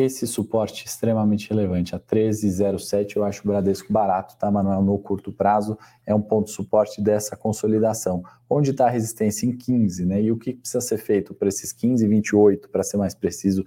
esse 0.00 0.26
suporte 0.26 0.86
extremamente 0.86 1.48
relevante. 1.50 1.94
A 1.94 1.98
13,07 1.98 3.16
eu 3.16 3.24
acho 3.24 3.42
o 3.42 3.46
Bradesco 3.46 3.92
barato, 3.92 4.36
tá, 4.36 4.50
Manuel? 4.50 4.82
No 4.82 4.98
curto 4.98 5.32
prazo 5.32 5.78
é 6.06 6.14
um 6.14 6.20
ponto 6.20 6.46
de 6.46 6.52
suporte 6.52 7.00
dessa 7.02 7.36
consolidação. 7.36 8.22
Onde 8.48 8.70
está 8.70 8.86
a 8.86 8.90
resistência? 8.90 9.46
Em 9.46 9.56
15, 9.56 10.04
né? 10.04 10.22
E 10.22 10.30
o 10.30 10.36
que 10.36 10.54
precisa 10.54 10.80
ser 10.80 10.98
feito 10.98 11.34
para 11.34 11.48
esses 11.48 11.72
15 11.72 12.04
e 12.04 12.08
28, 12.08 12.68
para 12.68 12.82
ser 12.82 12.96
mais 12.96 13.14
preciso, 13.14 13.64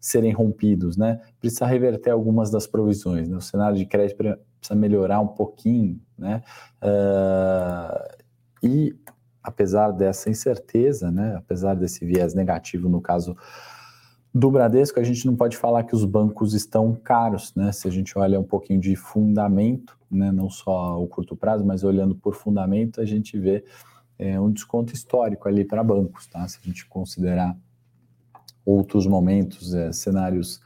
serem 0.00 0.32
rompidos, 0.32 0.96
né? 0.96 1.20
Precisa 1.40 1.66
reverter 1.66 2.10
algumas 2.10 2.50
das 2.50 2.66
provisões, 2.66 3.28
né? 3.28 3.36
O 3.36 3.40
cenário 3.40 3.76
de 3.76 3.86
crédito 3.86 4.16
precisa 4.16 4.78
melhorar 4.78 5.20
um 5.20 5.28
pouquinho, 5.28 6.00
né? 6.18 6.42
Uh, 6.82 8.24
e 8.62 8.94
apesar 9.42 9.90
dessa 9.90 10.28
incerteza, 10.28 11.10
né? 11.10 11.36
Apesar 11.36 11.74
desse 11.74 12.04
viés 12.04 12.34
negativo 12.34 12.88
no 12.88 13.00
caso 13.00 13.36
do 14.38 14.50
Bradesco, 14.50 15.00
a 15.00 15.02
gente 15.02 15.24
não 15.24 15.34
pode 15.34 15.56
falar 15.56 15.84
que 15.84 15.94
os 15.94 16.04
bancos 16.04 16.52
estão 16.52 16.94
caros, 16.94 17.54
né? 17.54 17.72
Se 17.72 17.88
a 17.88 17.90
gente 17.90 18.18
olha 18.18 18.38
um 18.38 18.44
pouquinho 18.44 18.78
de 18.78 18.94
fundamento, 18.94 19.98
né? 20.10 20.30
não 20.30 20.50
só 20.50 21.02
o 21.02 21.06
curto 21.06 21.34
prazo, 21.34 21.64
mas 21.64 21.82
olhando 21.82 22.14
por 22.14 22.34
fundamento, 22.34 23.00
a 23.00 23.06
gente 23.06 23.38
vê 23.38 23.64
é, 24.18 24.38
um 24.38 24.52
desconto 24.52 24.92
histórico 24.92 25.48
ali 25.48 25.64
para 25.64 25.82
bancos, 25.82 26.26
tá? 26.26 26.46
Se 26.46 26.58
a 26.62 26.66
gente 26.66 26.84
considerar 26.84 27.56
outros 28.62 29.06
momentos, 29.06 29.72
é, 29.72 29.90
cenários 29.90 30.60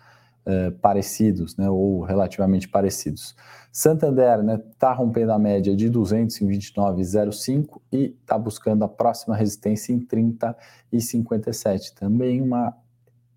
é, 0.44 0.72
parecidos, 0.72 1.56
né? 1.56 1.70
Ou 1.70 2.00
relativamente 2.00 2.68
parecidos. 2.68 3.36
Santander, 3.70 4.42
né? 4.42 4.60
Está 4.72 4.92
rompendo 4.92 5.30
a 5.30 5.38
média 5.38 5.76
de 5.76 5.88
229,05 5.88 7.80
e 7.92 8.16
está 8.20 8.36
buscando 8.36 8.82
a 8.82 8.88
próxima 8.88 9.36
resistência 9.36 9.92
em 9.92 10.00
30,57. 10.00 11.94
Também 11.94 12.42
uma 12.42 12.74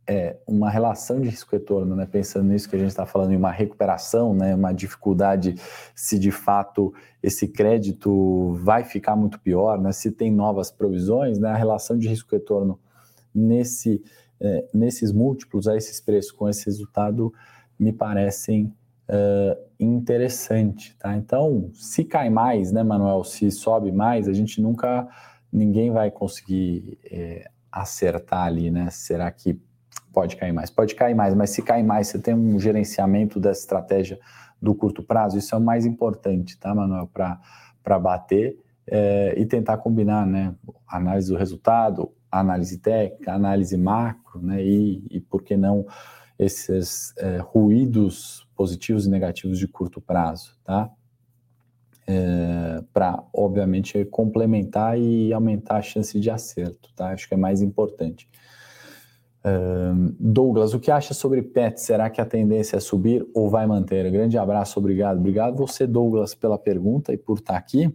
é, 0.07 0.38
uma 0.45 0.69
relação 0.69 1.22
de 1.22 1.29
risco-retorno, 1.29 1.95
né? 1.95 2.05
pensando 2.05 2.50
nisso 2.50 2.69
que 2.69 2.75
a 2.75 2.79
gente 2.79 2.89
está 2.89 3.05
falando 3.05 3.31
em 3.31 3.38
uma 3.38 3.51
recuperação, 3.51 4.33
né? 4.33 4.53
uma 4.53 4.74
dificuldade 4.74 5.55
se 5.95 6.19
de 6.19 6.31
fato 6.31 6.93
esse 7.22 7.48
crédito 7.48 8.53
vai 8.53 8.83
ficar 8.83 9.15
muito 9.15 9.39
pior, 9.39 9.79
né? 9.79 9.91
se 9.91 10.12
tem 10.12 10.31
novas 10.31 10.69
provisões, 10.69 11.39
né? 11.39 11.50
a 11.50 11.55
relação 11.55 11.98
de 11.98 12.07
risco-retorno 12.07 12.79
nesse, 13.33 14.03
é, 14.39 14.67
nesses 14.74 15.12
múltiplos, 15.12 15.67
a 15.67 15.77
esses 15.77 16.01
preços 16.01 16.31
com 16.31 16.50
esse 16.50 16.65
resultado, 16.65 17.33
me 17.79 17.93
parecem 17.93 18.74
uh, 19.10 19.57
interessante. 19.79 20.95
Tá? 20.98 21.15
Então, 21.15 21.69
se 21.74 22.03
cai 22.03 22.29
mais, 22.29 22.72
né, 22.72 22.83
Manuel, 22.83 23.24
se 23.24 23.50
sobe 23.51 23.91
mais, 23.91 24.27
a 24.27 24.33
gente 24.33 24.62
nunca 24.62 25.07
ninguém 25.51 25.91
vai 25.91 26.10
conseguir 26.10 26.98
é, 27.05 27.50
acertar 27.72 28.48
ali, 28.48 28.72
né? 28.72 28.89
Será 28.89 29.29
que 29.31 29.60
pode 30.13 30.38
cair 30.38 30.53
mais? 30.53 30.70
Pode 30.70 30.96
cair 30.96 31.15
mais, 31.15 31.34
mas 31.34 31.50
se 31.50 31.62
cair 31.62 31.84
mais, 31.84 32.08
você 32.08 32.20
tem 32.20 32.34
um 32.34 32.60
gerenciamento 32.60 33.39
dessa 33.39 33.62
estratégia 33.62 34.20
do 34.62 34.74
curto 34.74 35.03
prazo, 35.03 35.38
isso 35.38 35.53
é 35.53 35.58
o 35.58 35.62
mais 35.62 35.86
importante, 35.86 36.58
tá, 36.58 36.74
Manuel, 36.74 37.10
para 37.12 38.00
bater 38.00 38.58
é, 38.88 39.34
e 39.38 39.46
tentar 39.46 39.77
combinar, 39.77 40.25
né? 40.25 40.55
Análise 40.88 41.32
do 41.32 41.38
resultado, 41.38 42.12
análise 42.32 42.77
técnica, 42.77 43.34
análise 43.34 43.77
macro, 43.77 44.41
né? 44.41 44.63
E, 44.63 45.03
e 45.10 45.20
por 45.20 45.43
que 45.43 45.58
não 45.58 45.86
esses 46.38 47.13
é, 47.17 47.38
ruídos 47.38 48.48
positivos 48.55 49.05
e 49.05 49.10
negativos 49.10 49.60
de 49.60 49.67
curto 49.67 50.00
prazo, 50.01 50.58
tá? 50.63 50.89
É, 52.05 52.84
para, 52.93 53.24
obviamente, 53.34 54.03
complementar 54.05 55.00
e 55.00 55.32
aumentar 55.32 55.77
a 55.77 55.82
chance 55.82 56.20
de 56.20 56.29
acerto, 56.29 56.89
tá? 56.96 57.10
Acho 57.10 57.27
que 57.27 57.34
é 57.34 57.38
mais 57.38 57.62
importante. 57.62 58.27
Douglas, 60.20 60.74
o 60.74 60.80
que 60.80 60.90
acha 60.90 61.14
sobre 61.14 61.42
PET? 61.42 61.82
Será 61.82 62.10
que 62.10 62.22
a 62.22 62.26
tendência 62.26 62.78
é 62.78 62.80
subir 62.80 63.28
ou 63.34 63.50
vai 63.50 63.66
manter? 63.66 64.10
Grande 64.10 64.38
abraço, 64.38 64.80
obrigado. 64.80 65.18
Obrigado 65.18 65.58
você, 65.58 65.86
Douglas, 65.86 66.34
pela 66.34 66.58
pergunta 66.58 67.12
e 67.12 67.18
por 67.18 67.40
estar 67.40 67.58
aqui. 67.58 67.94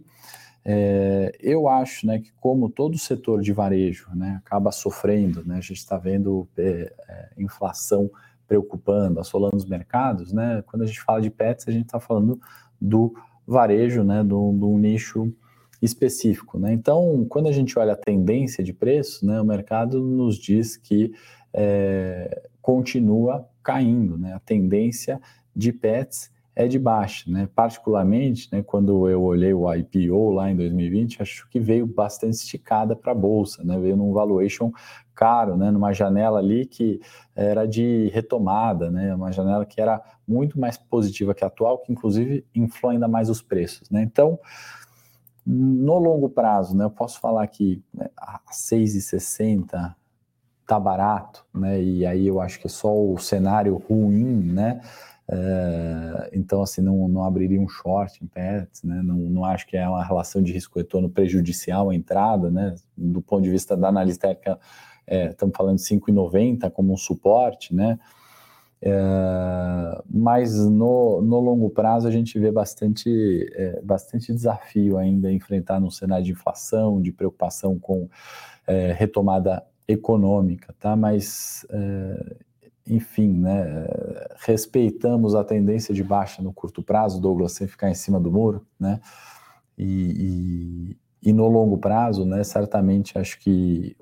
É, 0.63 1.31
eu 1.39 1.67
acho 1.67 2.05
né, 2.05 2.19
que, 2.19 2.31
como 2.39 2.69
todo 2.69 2.97
setor 2.97 3.41
de 3.41 3.51
varejo 3.53 4.09
né, 4.13 4.39
acaba 4.45 4.71
sofrendo, 4.71 5.43
né, 5.45 5.57
a 5.57 5.61
gente 5.61 5.77
está 5.77 5.97
vendo 5.97 6.47
é, 6.57 6.93
é, 7.07 7.29
inflação 7.37 8.09
preocupando, 8.47 9.19
assolando 9.19 9.55
os 9.55 9.65
mercados, 9.65 10.33
né, 10.33 10.63
quando 10.67 10.83
a 10.83 10.85
gente 10.85 11.01
fala 11.01 11.21
de 11.21 11.29
pets, 11.29 11.67
a 11.67 11.71
gente 11.71 11.85
está 11.85 11.99
falando 11.99 12.39
do 12.79 13.13
varejo, 13.47 14.03
né, 14.03 14.23
do, 14.23 14.51
do 14.51 14.77
nicho 14.77 15.33
específico. 15.81 16.59
Né? 16.59 16.73
Então, 16.73 17.25
quando 17.29 17.47
a 17.47 17.51
gente 17.51 17.77
olha 17.79 17.93
a 17.93 17.97
tendência 17.97 18.63
de 18.63 18.73
preço, 18.73 19.25
né, 19.25 19.39
o 19.39 19.45
mercado 19.45 20.01
nos 20.01 20.37
diz 20.37 20.75
que 20.75 21.13
é, 21.53 22.49
continua 22.61 23.47
caindo. 23.63 24.17
Né? 24.17 24.33
A 24.33 24.39
tendência 24.39 25.19
de 25.55 25.71
pets 25.71 26.31
é 26.59 26.67
de 26.67 26.77
baixa, 26.77 27.31
né? 27.31 27.47
Particularmente, 27.55 28.49
né, 28.51 28.61
quando 28.61 29.07
eu 29.07 29.23
olhei 29.23 29.53
o 29.53 29.73
IPO 29.73 30.31
lá 30.31 30.51
em 30.51 30.57
2020, 30.57 31.21
acho 31.21 31.47
que 31.49 31.57
veio 31.57 31.87
bastante 31.87 32.33
esticada 32.33 32.97
para 32.97 33.13
a 33.13 33.15
bolsa, 33.15 33.63
né? 33.63 33.79
Veio 33.79 33.95
num 33.95 34.11
valuation 34.11 34.69
caro, 35.15 35.55
né? 35.55 35.71
Numa 35.71 35.93
janela 35.93 36.39
ali 36.39 36.65
que 36.65 36.99
era 37.33 37.65
de 37.65 38.09
retomada, 38.13 38.91
né? 38.91 39.15
Uma 39.15 39.31
janela 39.31 39.65
que 39.65 39.79
era 39.79 40.01
muito 40.27 40.59
mais 40.59 40.77
positiva 40.77 41.33
que 41.33 41.45
a 41.45 41.47
atual, 41.47 41.77
que 41.77 41.93
inclusive 41.93 42.45
inflou 42.53 42.91
ainda 42.91 43.07
mais 43.07 43.29
os 43.29 43.41
preços, 43.41 43.89
né? 43.89 44.01
Então, 44.01 44.37
no 45.45 45.97
longo 45.97 46.29
prazo, 46.29 46.75
né? 46.75 46.83
Eu 46.83 46.91
posso 46.91 47.21
falar 47.21 47.47
que 47.47 47.81
né, 47.93 48.09
a 48.17 48.41
6,60 48.51 49.95
tá 50.69 50.79
barato, 50.79 51.43
né? 51.51 51.81
E 51.81 52.05
aí 52.05 52.27
eu 52.27 52.39
acho 52.39 52.59
que 52.59 52.67
é 52.67 52.69
só 52.69 52.95
o 52.95 53.17
cenário 53.17 53.75
ruim, 53.89 54.53
né? 54.53 54.79
É, 55.27 56.29
então, 56.31 56.61
assim, 56.61 56.79
não, 56.79 57.07
não 57.07 57.23
abriria 57.23 57.59
um 57.59 57.67
short 57.67 58.23
em 58.23 58.27
pets, 58.27 58.83
né? 58.83 59.01
Não, 59.03 59.15
não 59.15 59.45
acho 59.45 59.65
que 59.65 59.75
é 59.75 59.89
uma 59.89 60.03
relação 60.03 60.43
de 60.43 60.53
risco-retorno 60.53 61.09
prejudicial 61.09 61.89
à 61.89 61.95
entrada, 61.95 62.51
né? 62.51 62.75
Do 62.95 63.19
ponto 63.19 63.41
de 63.41 63.49
vista 63.49 63.75
da 63.75 63.87
análise 63.87 64.19
técnica, 64.19 64.59
é, 65.07 65.29
estamos 65.29 65.57
falando 65.57 65.77
de 65.77 65.83
5,90 65.83 66.69
como 66.69 66.93
um 66.93 66.97
suporte, 66.97 67.73
né? 67.73 67.97
É, 68.79 68.91
mas 70.07 70.55
no, 70.55 71.19
no 71.19 71.39
longo 71.39 71.71
prazo 71.71 72.07
a 72.07 72.11
gente 72.11 72.37
vê 72.37 72.51
bastante, 72.51 73.09
é, 73.55 73.81
bastante 73.81 74.31
desafio 74.31 74.99
ainda 74.99 75.31
enfrentar 75.31 75.79
num 75.79 75.89
cenário 75.89 76.25
de 76.25 76.31
inflação, 76.31 77.01
de 77.01 77.11
preocupação 77.11 77.79
com 77.79 78.07
é, 78.67 78.93
retomada 78.93 79.63
econômica, 79.89 80.73
tá? 80.79 80.95
Mas 80.95 81.65
é, 81.71 82.35
enfim, 82.87 83.27
né, 83.33 83.85
respeitamos 84.39 85.35
a 85.35 85.43
tendência 85.43 85.93
de 85.93 86.03
baixa 86.03 86.41
no 86.41 86.53
curto 86.53 86.81
prazo, 86.81 87.21
Douglas, 87.21 87.53
sem 87.53 87.67
ficar 87.67 87.89
em 87.89 87.93
cima 87.93 88.19
do 88.19 88.31
muro, 88.31 88.65
né, 88.79 88.99
e, 89.77 90.95
e, 91.23 91.29
e 91.29 91.33
no 91.33 91.47
longo 91.47 91.77
prazo, 91.77 92.25
né, 92.25 92.43
certamente 92.43 93.17
acho 93.17 93.39
que 93.39 93.95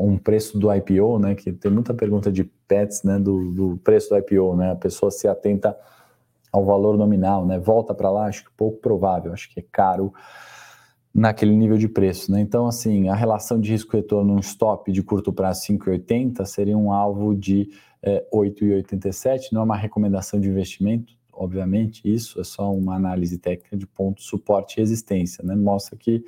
um 0.00 0.18
preço 0.18 0.58
do 0.58 0.72
IPO, 0.72 1.18
né, 1.18 1.34
que 1.34 1.52
tem 1.52 1.70
muita 1.70 1.94
pergunta 1.94 2.30
de 2.30 2.44
pets, 2.44 3.02
né, 3.02 3.18
do, 3.18 3.50
do 3.50 3.76
preço 3.78 4.10
do 4.10 4.18
IPO, 4.18 4.56
né, 4.56 4.72
a 4.72 4.76
pessoa 4.76 5.10
se 5.10 5.28
atenta 5.28 5.76
ao 6.52 6.64
valor 6.64 6.96
nominal, 6.96 7.46
né, 7.46 7.58
volta 7.58 7.94
para 7.94 8.10
lá, 8.10 8.26
acho 8.26 8.44
que 8.44 8.50
pouco 8.56 8.78
provável, 8.78 9.32
acho 9.32 9.52
que 9.52 9.60
é 9.60 9.64
caro 9.70 10.12
naquele 11.14 11.54
nível 11.54 11.78
de 11.78 11.88
preço, 11.88 12.32
né? 12.32 12.40
Então, 12.40 12.66
assim, 12.66 13.08
a 13.08 13.14
relação 13.14 13.60
de 13.60 13.70
risco-retorno 13.70 14.34
num 14.34 14.40
stop 14.40 14.90
de 14.90 15.02
curto 15.02 15.32
prazo 15.32 15.62
5,80 15.68 16.44
seria 16.44 16.76
um 16.76 16.92
alvo 16.92 17.34
de 17.36 17.70
é, 18.02 18.26
8,87, 18.34 19.52
não 19.52 19.60
é 19.60 19.64
uma 19.64 19.76
recomendação 19.76 20.40
de 20.40 20.48
investimento, 20.48 21.14
obviamente, 21.32 22.02
isso 22.04 22.40
é 22.40 22.44
só 22.44 22.72
uma 22.72 22.96
análise 22.96 23.38
técnica 23.38 23.76
de 23.76 23.86
ponto, 23.86 24.22
suporte 24.22 24.76
e 24.76 24.80
resistência, 24.80 25.44
né? 25.44 25.54
Mostra 25.54 25.96
que 25.96 26.24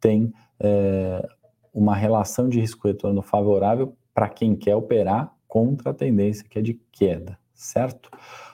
tem 0.00 0.32
é, 0.58 1.28
uma 1.72 1.94
relação 1.94 2.48
de 2.48 2.60
risco-retorno 2.60 3.20
favorável 3.20 3.94
para 4.14 4.28
quem 4.28 4.56
quer 4.56 4.74
operar 4.74 5.32
contra 5.46 5.90
a 5.90 5.94
tendência 5.94 6.46
que 6.48 6.58
é 6.58 6.62
de 6.62 6.80
queda, 6.90 7.38
certo? 7.52 8.10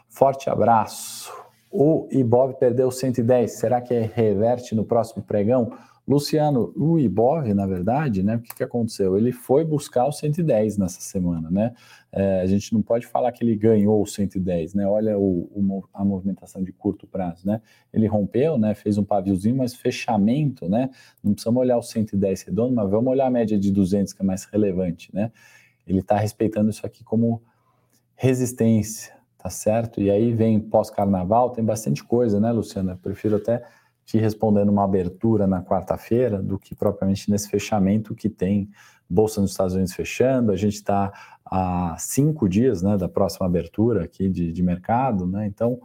Forte 0.09 0.50
abraço. 0.50 1.46
O 1.70 2.08
Ibov 2.11 2.54
perdeu 2.54 2.90
110, 2.90 3.52
será 3.52 3.80
que 3.80 3.99
reverte 3.99 4.75
no 4.75 4.85
próximo 4.85 5.23
pregão? 5.23 5.73
Luciano, 6.08 6.73
o 6.76 7.00
Ibov, 7.00 7.52
na 7.52 7.66
verdade, 7.66 8.23
né, 8.23 8.37
o 8.37 8.40
que, 8.40 8.54
que 8.54 8.62
aconteceu? 8.62 9.16
Ele 9.16 9.32
foi 9.32 9.64
buscar 9.64 10.06
o 10.06 10.12
110 10.12 10.78
nessa 10.78 11.00
semana, 11.00 11.50
né? 11.50 11.75
É, 12.12 12.42
a 12.42 12.46
gente 12.46 12.73
não 12.73 12.80
pode 12.80 13.04
falar 13.08 13.32
que 13.32 13.42
ele 13.42 13.56
ganhou 13.56 14.00
o 14.00 14.06
110, 14.06 14.75
né? 14.75 14.87
Olha 14.87 15.18
o, 15.18 15.50
o, 15.52 15.85
a 15.92 16.04
movimentação 16.04 16.62
de 16.62 16.73
curto 16.73 17.08
prazo, 17.08 17.44
né? 17.44 17.61
Ele 17.92 18.06
rompeu, 18.06 18.56
né? 18.56 18.73
Fez 18.73 18.96
um 18.99 19.04
paviozinho, 19.04 19.56
mas 19.56 19.75
fechamento, 19.75 20.68
né? 20.68 20.90
Não 21.25 21.32
precisamos 21.32 21.61
olhar 21.61 21.76
o 21.76 21.82
110 21.82 22.42
redondo, 22.42 22.73
mas 22.73 22.88
vamos 22.88 23.11
olhar 23.11 23.26
a 23.26 23.30
média 23.30 23.58
de 23.58 23.73
200 23.73 24.12
que 24.12 24.23
é 24.23 24.25
mais 24.25 24.44
relevante, 24.44 25.12
né? 25.12 25.32
Ele 25.85 25.99
está 25.99 26.16
respeitando 26.16 26.70
isso 26.70 26.87
aqui 26.87 27.02
como 27.02 27.42
resistência, 28.14 29.15
tá 29.38 29.50
certo? 29.50 30.00
E 30.00 30.11
aí 30.11 30.33
vem 30.33 30.59
pós-carnaval, 30.61 31.50
tem 31.50 31.64
bastante 31.64 32.02
coisa, 32.02 32.40
né, 32.40 32.50
Luciana? 32.52 32.93
Eu 32.93 32.97
prefiro 32.97 33.37
até 33.37 33.62
te 34.05 34.19
responder 34.19 34.64
numa 34.64 34.85
abertura 34.85 35.47
na 35.47 35.62
quarta-feira 35.62 36.40
do 36.40 36.59
que 36.59 36.75
propriamente 36.75 37.31
nesse 37.31 37.49
fechamento 37.49 38.14
que 38.14 38.28
tem 38.28 38.71
Bolsa 39.09 39.40
nos 39.40 39.50
Estados 39.50 39.75
Unidos 39.75 39.93
fechando, 39.93 40.52
a 40.52 40.57
gente 40.57 40.75
está 40.75 41.12
há 41.45 41.97
cinco 41.99 42.49
dias 42.49 42.83
né, 42.83 42.97
da 42.97 43.09
próxima 43.09 43.47
abertura 43.47 44.05
aqui 44.05 44.28
de, 44.28 44.52
de 44.52 44.62
mercado, 44.62 45.26
né? 45.26 45.47
Então 45.47 45.81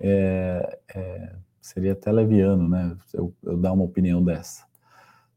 é, 0.00 0.78
é, 0.94 1.32
seria 1.60 1.92
até 1.92 2.10
leviano, 2.10 2.68
né? 2.68 2.96
Eu, 3.12 3.34
eu, 3.42 3.56
dar 3.56 3.72
uma 3.72 3.84
opinião 3.84 4.22
dessa. 4.22 4.64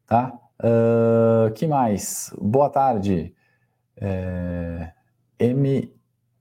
Tá? 0.06 0.32
Uh, 0.60 1.52
que 1.52 1.66
mais? 1.66 2.32
Boa 2.40 2.70
tarde. 2.70 3.34
É, 3.96 4.92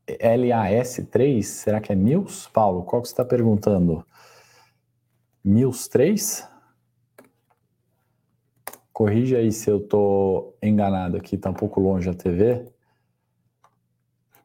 MLAS3, 0.07 1.41
será 1.43 1.79
que 1.81 1.91
é 1.91 1.95
Mills? 1.95 2.49
Paulo, 2.51 2.83
qual 2.83 3.01
que 3.01 3.07
você 3.07 3.13
está 3.13 3.25
perguntando? 3.25 4.05
Mills 5.43 5.89
3? 5.89 6.47
Corrija 8.93 9.39
aí 9.39 9.51
se 9.51 9.69
eu 9.69 9.77
estou 9.77 10.57
enganado 10.61 11.17
aqui, 11.17 11.35
está 11.35 11.49
um 11.49 11.53
pouco 11.53 11.81
longe 11.81 12.09
a 12.09 12.13
TV. 12.13 12.65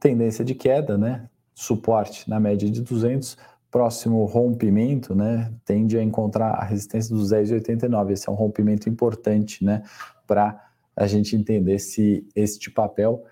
Tendência 0.00 0.44
de 0.44 0.54
queda, 0.54 0.98
né? 0.98 1.30
Suporte 1.54 2.28
na 2.28 2.40
média 2.40 2.68
de 2.68 2.82
200, 2.82 3.38
próximo 3.70 4.24
rompimento, 4.24 5.14
né? 5.14 5.54
Tende 5.64 5.96
a 5.96 6.02
encontrar 6.02 6.54
a 6.54 6.64
resistência 6.64 7.14
dos 7.14 7.30
10,89. 7.30 8.10
Esse 8.12 8.28
é 8.28 8.32
um 8.32 8.34
rompimento 8.34 8.88
importante, 8.88 9.64
né? 9.64 9.82
Para 10.26 10.60
a 10.96 11.06
gente 11.06 11.36
entender 11.36 11.78
se 11.78 12.26
este 12.34 12.70
papel 12.70 13.24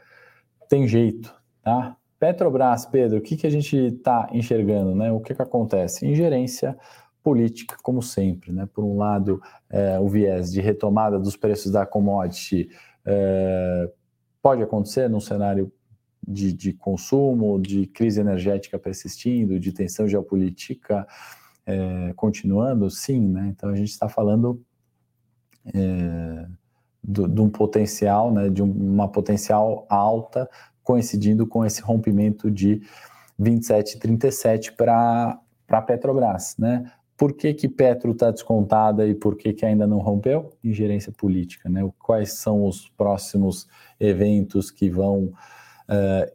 tem 0.68 0.87
jeito, 0.87 1.35
tá? 1.62 1.98
Petrobras, 2.19 2.85
Pedro, 2.87 3.19
o 3.19 3.21
que, 3.21 3.37
que 3.37 3.47
a 3.47 3.51
gente 3.51 3.77
está 3.77 4.29
enxergando, 4.33 4.95
né? 4.95 5.13
O 5.13 5.21
que, 5.21 5.35
que 5.35 5.43
acontece? 5.43 6.07
Ingerência 6.07 6.77
política, 7.23 7.77
como 7.83 8.03
sempre. 8.03 8.53
Né? 8.53 8.67
Por 8.73 8.85
um 8.85 8.97
lado, 8.97 9.41
é, 9.71 9.99
o 10.01 10.09
viés 10.09 10.51
de 10.51 10.61
retomada 10.61 11.19
dos 11.19 11.37
preços 11.37 11.71
da 11.71 11.87
commodity 11.87 12.69
é, 13.05 13.91
pode 14.43 14.63
acontecer 14.63 15.09
num 15.09 15.21
cenário 15.21 15.73
de, 16.27 16.53
de, 16.53 16.73
consumo, 16.73 17.61
de 17.61 17.87
crise 17.87 18.21
energética 18.21 18.79
persistindo, 18.79 19.61
de 19.61 19.73
tensão 19.73 20.09
geopolítica 20.09 21.07
é, 21.65 22.13
continuando, 22.15 22.91
sim. 22.91 23.29
Né? 23.29 23.49
Então, 23.55 23.71
a 23.71 23.77
gente 23.77 23.91
está 23.91 24.09
falando 24.09 24.61
é, 25.75 26.47
de 27.05 27.41
um 27.41 27.49
potencial, 27.49 28.33
né, 28.33 28.49
de 28.49 28.63
uma 28.63 29.09
potencial 29.09 29.87
alta 29.89 30.49
coincidindo 30.88 31.47
com 31.47 31.66
esse 31.66 31.83
rompimento 31.83 32.50
de 32.50 32.80
27,37 33.38 34.75
para 34.75 35.38
a 35.68 35.83
Petrobras, 35.83 36.57
né? 36.59 36.90
por 37.14 37.35
que, 37.35 37.52
que 37.52 37.68
Petro 37.68 38.12
está 38.12 38.30
descontada 38.30 39.07
e 39.07 39.14
por 39.14 39.37
que, 39.37 39.52
que 39.52 39.66
ainda 39.66 39.87
não 39.87 39.99
rompeu? 39.99 40.49
Ingerência 40.64 41.12
política, 41.12 41.68
né? 41.68 41.87
Quais 41.99 42.38
são 42.38 42.64
os 42.64 42.88
próximos 42.88 43.68
eventos 44.00 44.71
que 44.71 44.88
vão 44.88 45.25
uh, 45.25 46.33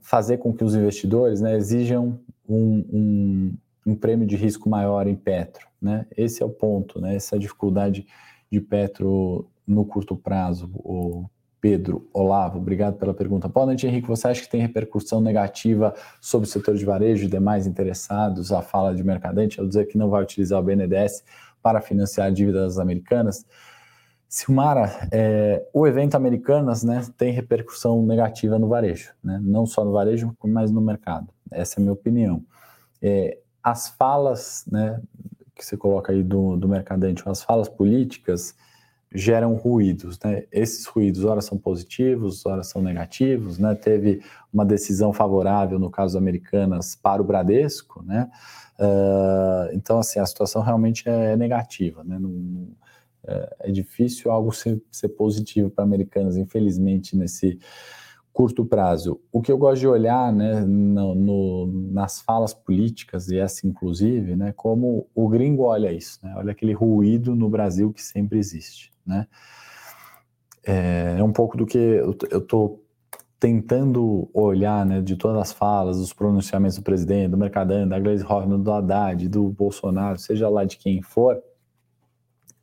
fazer 0.00 0.38
com 0.38 0.50
que 0.50 0.64
os 0.64 0.74
investidores 0.74 1.42
né, 1.42 1.54
exijam 1.54 2.18
um, 2.48 2.84
um, 2.90 3.54
um, 3.84 3.94
prêmio 3.94 4.26
de 4.26 4.34
risco 4.34 4.70
maior 4.70 5.06
em 5.06 5.14
Petro, 5.16 5.68
né? 5.82 6.06
Esse 6.16 6.42
é 6.42 6.46
o 6.46 6.50
ponto, 6.50 7.02
né? 7.02 7.16
Essa 7.16 7.38
dificuldade 7.38 8.06
de 8.50 8.60
Petro 8.62 9.46
no 9.66 9.84
curto 9.84 10.16
prazo. 10.16 10.70
O 10.72 11.28
Pedro 11.60 12.08
Olavo, 12.12 12.58
obrigado 12.58 12.96
pela 12.96 13.12
pergunta. 13.12 13.46
Boa 13.48 13.66
noite, 13.66 13.86
Henrique. 13.86 14.08
Você 14.08 14.28
acha 14.28 14.40
que 14.40 14.48
tem 14.48 14.62
repercussão 14.62 15.20
negativa 15.20 15.94
sobre 16.20 16.48
o 16.48 16.50
setor 16.50 16.74
de 16.74 16.84
varejo 16.84 17.24
e 17.24 17.28
demais 17.28 17.66
interessados? 17.66 18.50
A 18.50 18.62
fala 18.62 18.94
de 18.94 19.04
Mercadante 19.04 19.60
ao 19.60 19.66
dizer 19.66 19.86
que 19.86 19.98
não 19.98 20.08
vai 20.08 20.22
utilizar 20.22 20.58
o 20.58 20.62
BNDES 20.62 21.22
para 21.62 21.80
financiar 21.80 22.32
dívidas 22.32 22.78
americanas. 22.78 23.44
Silmara, 24.26 25.08
é, 25.12 25.66
o 25.74 25.86
evento 25.86 26.14
Americanas 26.14 26.82
né, 26.82 27.04
tem 27.18 27.32
repercussão 27.32 28.06
negativa 28.06 28.58
no 28.58 28.68
varejo, 28.68 29.12
né? 29.22 29.40
não 29.42 29.66
só 29.66 29.84
no 29.84 29.92
varejo, 29.92 30.34
mas 30.44 30.70
no 30.70 30.80
mercado. 30.80 31.28
Essa 31.50 31.74
é 31.74 31.78
a 31.78 31.82
minha 31.82 31.92
opinião. 31.92 32.42
É, 33.02 33.38
as 33.62 33.88
falas 33.88 34.64
né, 34.70 35.00
que 35.54 35.64
você 35.64 35.76
coloca 35.76 36.12
aí 36.12 36.22
do, 36.22 36.56
do 36.56 36.68
Mercadante, 36.68 37.22
as 37.26 37.42
falas 37.42 37.68
políticas, 37.68 38.54
geram 39.12 39.54
ruídos, 39.54 40.18
né? 40.24 40.44
Esses 40.52 40.86
ruídos, 40.86 41.24
ora 41.24 41.40
são 41.40 41.58
positivos, 41.58 42.46
ora 42.46 42.62
são 42.62 42.80
negativos, 42.80 43.58
né? 43.58 43.74
Teve 43.74 44.22
uma 44.52 44.64
decisão 44.64 45.12
favorável 45.12 45.78
no 45.78 45.90
caso 45.90 46.16
Americanas 46.16 46.94
para 46.94 47.20
o 47.20 47.24
Bradesco, 47.24 48.02
né? 48.04 48.30
Uh, 48.78 49.74
então, 49.74 49.98
assim, 49.98 50.20
a 50.20 50.26
situação 50.26 50.62
realmente 50.62 51.08
é 51.08 51.36
negativa, 51.36 52.04
né? 52.04 52.18
Não, 52.18 52.68
é, 53.26 53.56
é, 53.60 53.70
difícil 53.70 54.30
algo 54.30 54.52
ser, 54.52 54.82
ser 54.90 55.10
positivo 55.10 55.70
para 55.70 55.84
Americanas, 55.84 56.36
infelizmente, 56.36 57.16
nesse 57.16 57.58
curto 58.32 58.64
prazo. 58.64 59.20
O 59.32 59.42
que 59.42 59.50
eu 59.50 59.58
gosto 59.58 59.80
de 59.80 59.88
olhar, 59.88 60.32
né, 60.32 60.60
no, 60.60 61.14
no, 61.14 61.66
nas 61.92 62.20
falas 62.20 62.54
políticas, 62.54 63.28
e 63.28 63.38
essa 63.38 63.66
inclusive, 63.66 64.36
né, 64.36 64.52
como 64.56 65.08
o 65.14 65.28
gringo 65.28 65.64
olha 65.64 65.92
isso, 65.92 66.18
né? 66.22 66.34
Olha 66.36 66.52
aquele 66.52 66.72
ruído 66.72 67.34
no 67.34 67.48
Brasil 67.48 67.92
que 67.92 68.02
sempre 68.02 68.38
existe 68.38 68.90
né? 69.10 69.26
É, 70.64 71.16
é 71.18 71.22
um 71.22 71.32
pouco 71.32 71.56
do 71.56 71.66
que 71.66 71.78
eu 71.78 72.38
estou 72.38 72.84
tentando 73.38 74.28
olhar, 74.34 74.84
né, 74.84 75.00
de 75.00 75.16
todas 75.16 75.40
as 75.40 75.52
falas, 75.52 75.96
dos 75.98 76.12
pronunciamentos 76.12 76.76
do 76.76 76.82
presidente, 76.82 77.30
do 77.30 77.38
Mercadante, 77.38 77.88
da 77.88 77.98
Gleisi 77.98 78.24
Hoffmann, 78.24 78.62
do 78.62 78.70
Haddad, 78.70 79.26
do 79.28 79.48
Bolsonaro, 79.48 80.18
seja 80.18 80.48
lá 80.48 80.64
de 80.64 80.76
quem 80.76 81.00
for, 81.00 81.42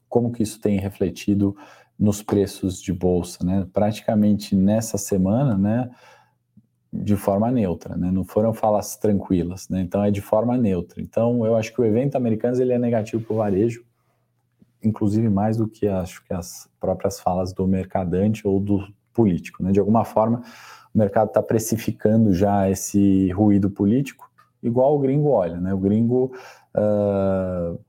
como 0.08 0.32
que 0.32 0.44
isso 0.44 0.62
tem 0.62 0.80
refletido 0.80 1.58
nos 2.00 2.22
preços 2.22 2.82
de 2.82 2.94
bolsa, 2.94 3.44
né? 3.44 3.68
Praticamente 3.74 4.56
nessa 4.56 4.98
semana, 4.98 5.58
né, 5.58 5.90
de 6.94 7.16
forma 7.16 7.52
neutra, 7.52 7.96
né? 7.98 8.12
Não 8.12 8.24
foram 8.24 8.54
falas 8.54 8.96
tranquilas, 8.96 9.68
né? 9.70 9.82
Então 9.82 10.04
é 10.04 10.12
de 10.12 10.22
forma 10.22 10.58
neutra. 10.58 11.02
Então 11.02 11.46
eu 11.46 11.56
acho 11.56 11.74
que 11.74 11.82
o 11.82 11.86
evento 11.86 12.16
americano 12.16 12.60
ele 12.62 12.74
é 12.74 12.80
negativo 12.80 13.24
para 13.24 13.34
o 13.34 13.38
varejo, 13.38 13.84
inclusive 14.84 15.28
mais 15.30 15.58
do 15.58 15.68
que 15.68 15.88
acho 15.88 16.24
que 16.24 16.34
as 16.34 16.70
próprias 16.80 17.20
falas 17.20 17.54
do 17.54 17.68
mercadante 17.68 18.48
ou 18.48 18.60
do 18.60 18.88
político. 19.14 19.64
Né? 19.64 19.72
De 19.72 19.80
alguma 19.80 20.06
forma, 20.06 20.44
o 20.94 20.98
mercado 20.98 21.30
está 21.30 21.42
precificando 21.42 22.34
já 22.34 22.70
esse 22.70 23.32
ruído 23.32 23.70
político, 23.70 24.30
igual 24.62 24.96
o 24.96 25.00
gringo 25.00 25.30
olha. 25.30 25.60
Né? 25.60 25.74
O 25.74 25.80
gringo, 25.80 26.32
uh, 26.76 27.80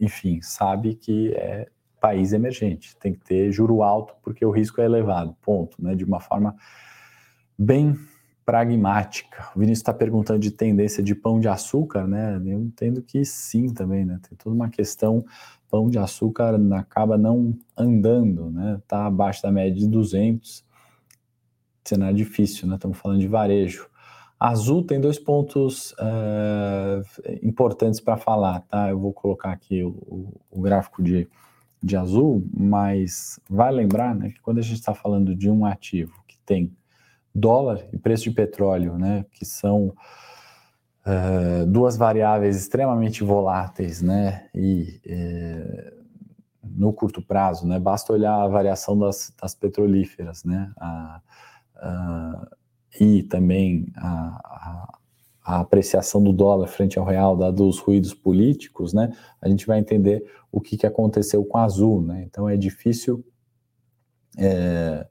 enfim, 0.00 0.40
sabe 0.42 0.94
que 0.94 1.32
é 1.34 1.68
país 2.00 2.32
emergente, 2.32 2.96
tem 2.96 3.12
que 3.12 3.20
ter 3.20 3.50
juro 3.52 3.82
alto 3.82 4.14
porque 4.22 4.44
o 4.44 4.50
risco 4.50 4.80
é 4.80 4.84
elevado, 4.84 5.36
ponto. 5.42 5.82
Né? 5.82 5.94
De 5.94 6.04
uma 6.04 6.20
forma 6.20 6.54
bem 7.58 7.96
pragmática. 8.48 9.50
O 9.54 9.58
Vinícius 9.58 9.80
está 9.80 9.92
perguntando 9.92 10.38
de 10.38 10.50
tendência 10.50 11.02
de 11.02 11.14
pão 11.14 11.38
de 11.38 11.48
açúcar, 11.48 12.06
né? 12.06 12.40
Eu 12.46 12.62
entendo 12.62 13.02
que 13.02 13.22
sim 13.22 13.68
também, 13.68 14.06
né? 14.06 14.18
Tem 14.26 14.38
toda 14.38 14.56
uma 14.56 14.70
questão 14.70 15.22
pão 15.70 15.90
de 15.90 15.98
açúcar 15.98 16.58
acaba 16.74 17.18
não 17.18 17.54
andando, 17.76 18.50
né? 18.50 18.78
Está 18.82 19.04
abaixo 19.04 19.42
da 19.42 19.52
média 19.52 19.78
de 19.78 19.86
200, 19.86 20.64
cenário 21.84 22.16
difícil, 22.16 22.66
né? 22.66 22.76
Estamos 22.76 22.96
falando 22.96 23.20
de 23.20 23.28
varejo. 23.28 23.86
Azul 24.40 24.84
tem 24.84 25.00
dois 25.00 25.18
pontos 25.18 25.92
uh, 25.92 27.02
importantes 27.42 28.00
para 28.00 28.16
falar, 28.16 28.60
tá? 28.60 28.88
Eu 28.88 28.98
vou 28.98 29.12
colocar 29.12 29.50
aqui 29.50 29.82
o, 29.82 29.88
o, 29.88 30.40
o, 30.50 30.60
gráfico 30.62 31.02
de, 31.02 31.28
de 31.82 31.96
azul, 31.96 32.46
mas 32.56 33.38
vai 33.48 33.72
lembrar, 33.72 34.14
né, 34.14 34.30
que 34.30 34.40
quando 34.40 34.58
a 34.58 34.62
gente 34.62 34.78
está 34.78 34.94
falando 34.94 35.34
de 35.34 35.48
um 35.50 35.64
ativo 35.64 36.12
que 36.26 36.38
tem 36.44 36.76
dólar 37.34 37.84
e 37.92 37.98
preço 37.98 38.24
de 38.24 38.32
petróleo, 38.32 38.98
né, 38.98 39.24
que 39.32 39.44
são 39.44 39.94
uh, 41.08 41.66
duas 41.66 41.96
variáveis 41.96 42.56
extremamente 42.56 43.24
voláteis, 43.24 44.02
né? 44.02 44.48
E 44.54 45.00
uh, 45.06 45.98
no 46.62 46.92
curto 46.92 47.22
prazo, 47.22 47.66
né? 47.66 47.78
Basta 47.78 48.12
olhar 48.12 48.34
a 48.34 48.48
variação 48.48 48.98
das, 48.98 49.32
das 49.40 49.54
petrolíferas, 49.54 50.44
né? 50.44 50.70
A, 50.76 51.20
a, 51.76 52.48
e 53.00 53.22
também 53.22 53.86
a, 53.96 54.08
a, 54.44 54.97
apreciação 55.56 56.22
do 56.22 56.32
dólar 56.32 56.66
frente 56.66 56.98
ao 56.98 57.04
real, 57.04 57.36
dados 57.36 57.76
os 57.76 57.78
ruídos 57.78 58.14
políticos, 58.14 58.92
né? 58.92 59.12
A 59.40 59.48
gente 59.48 59.66
vai 59.66 59.78
entender 59.78 60.24
o 60.52 60.60
que, 60.60 60.76
que 60.76 60.86
aconteceu 60.86 61.44
com 61.44 61.58
a 61.58 61.64
Azul, 61.64 62.02
né? 62.02 62.22
Então 62.26 62.48
é 62.48 62.56
difícil 62.56 63.24
é, 64.38 65.06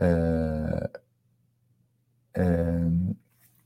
é, 0.00 0.90
é, 2.36 2.80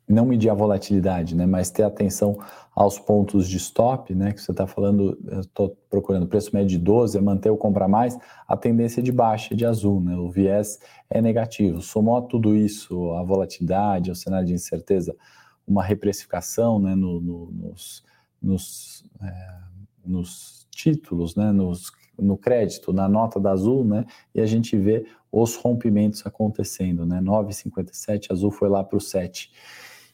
não 0.08 0.24
medir 0.24 0.48
a 0.48 0.54
volatilidade, 0.54 1.36
né, 1.36 1.44
mas 1.44 1.70
ter 1.70 1.82
atenção 1.82 2.38
aos 2.74 2.98
pontos 2.98 3.46
de 3.46 3.58
stop, 3.58 4.14
né, 4.14 4.32
que 4.32 4.40
você 4.40 4.50
está 4.50 4.66
falando, 4.66 5.18
estou 5.40 5.76
procurando 5.90 6.26
preço 6.26 6.54
médio 6.54 6.70
de 6.70 6.78
12, 6.78 7.18
é 7.18 7.20
manter 7.20 7.50
o 7.50 7.56
comprar 7.56 7.88
mais, 7.88 8.18
a 8.46 8.56
tendência 8.56 9.00
é 9.00 9.02
de 9.02 9.12
baixa, 9.12 9.54
de 9.54 9.66
azul, 9.66 10.00
né, 10.00 10.16
o 10.16 10.30
viés 10.30 10.78
é 11.10 11.20
negativo. 11.20 11.82
Somou 11.82 12.16
a 12.16 12.22
tudo 12.22 12.56
isso, 12.56 13.12
a 13.12 13.22
volatilidade, 13.22 14.10
o 14.10 14.16
cenário 14.16 14.46
de 14.46 14.54
incerteza, 14.54 15.14
uma 15.68 15.84
reprecificação 15.84 16.78
né, 16.78 16.94
no, 16.94 17.20
no, 17.20 17.50
nos, 17.52 18.02
nos, 18.40 19.04
é, 19.22 19.58
nos 20.04 20.66
títulos, 20.70 21.36
né, 21.36 21.52
nos, 21.52 21.92
no 22.18 22.36
crédito, 22.36 22.92
na 22.92 23.08
nota 23.08 23.38
da 23.38 23.52
Azul, 23.52 23.84
né, 23.84 24.06
e 24.34 24.40
a 24.40 24.46
gente 24.46 24.76
vê 24.76 25.04
os 25.30 25.56
rompimentos 25.56 26.26
acontecendo, 26.26 27.04
né, 27.04 27.20
9,57, 27.20 28.32
Azul 28.32 28.50
foi 28.50 28.68
lá 28.68 28.82
para 28.82 28.96
o 28.96 29.00
7 29.00 29.52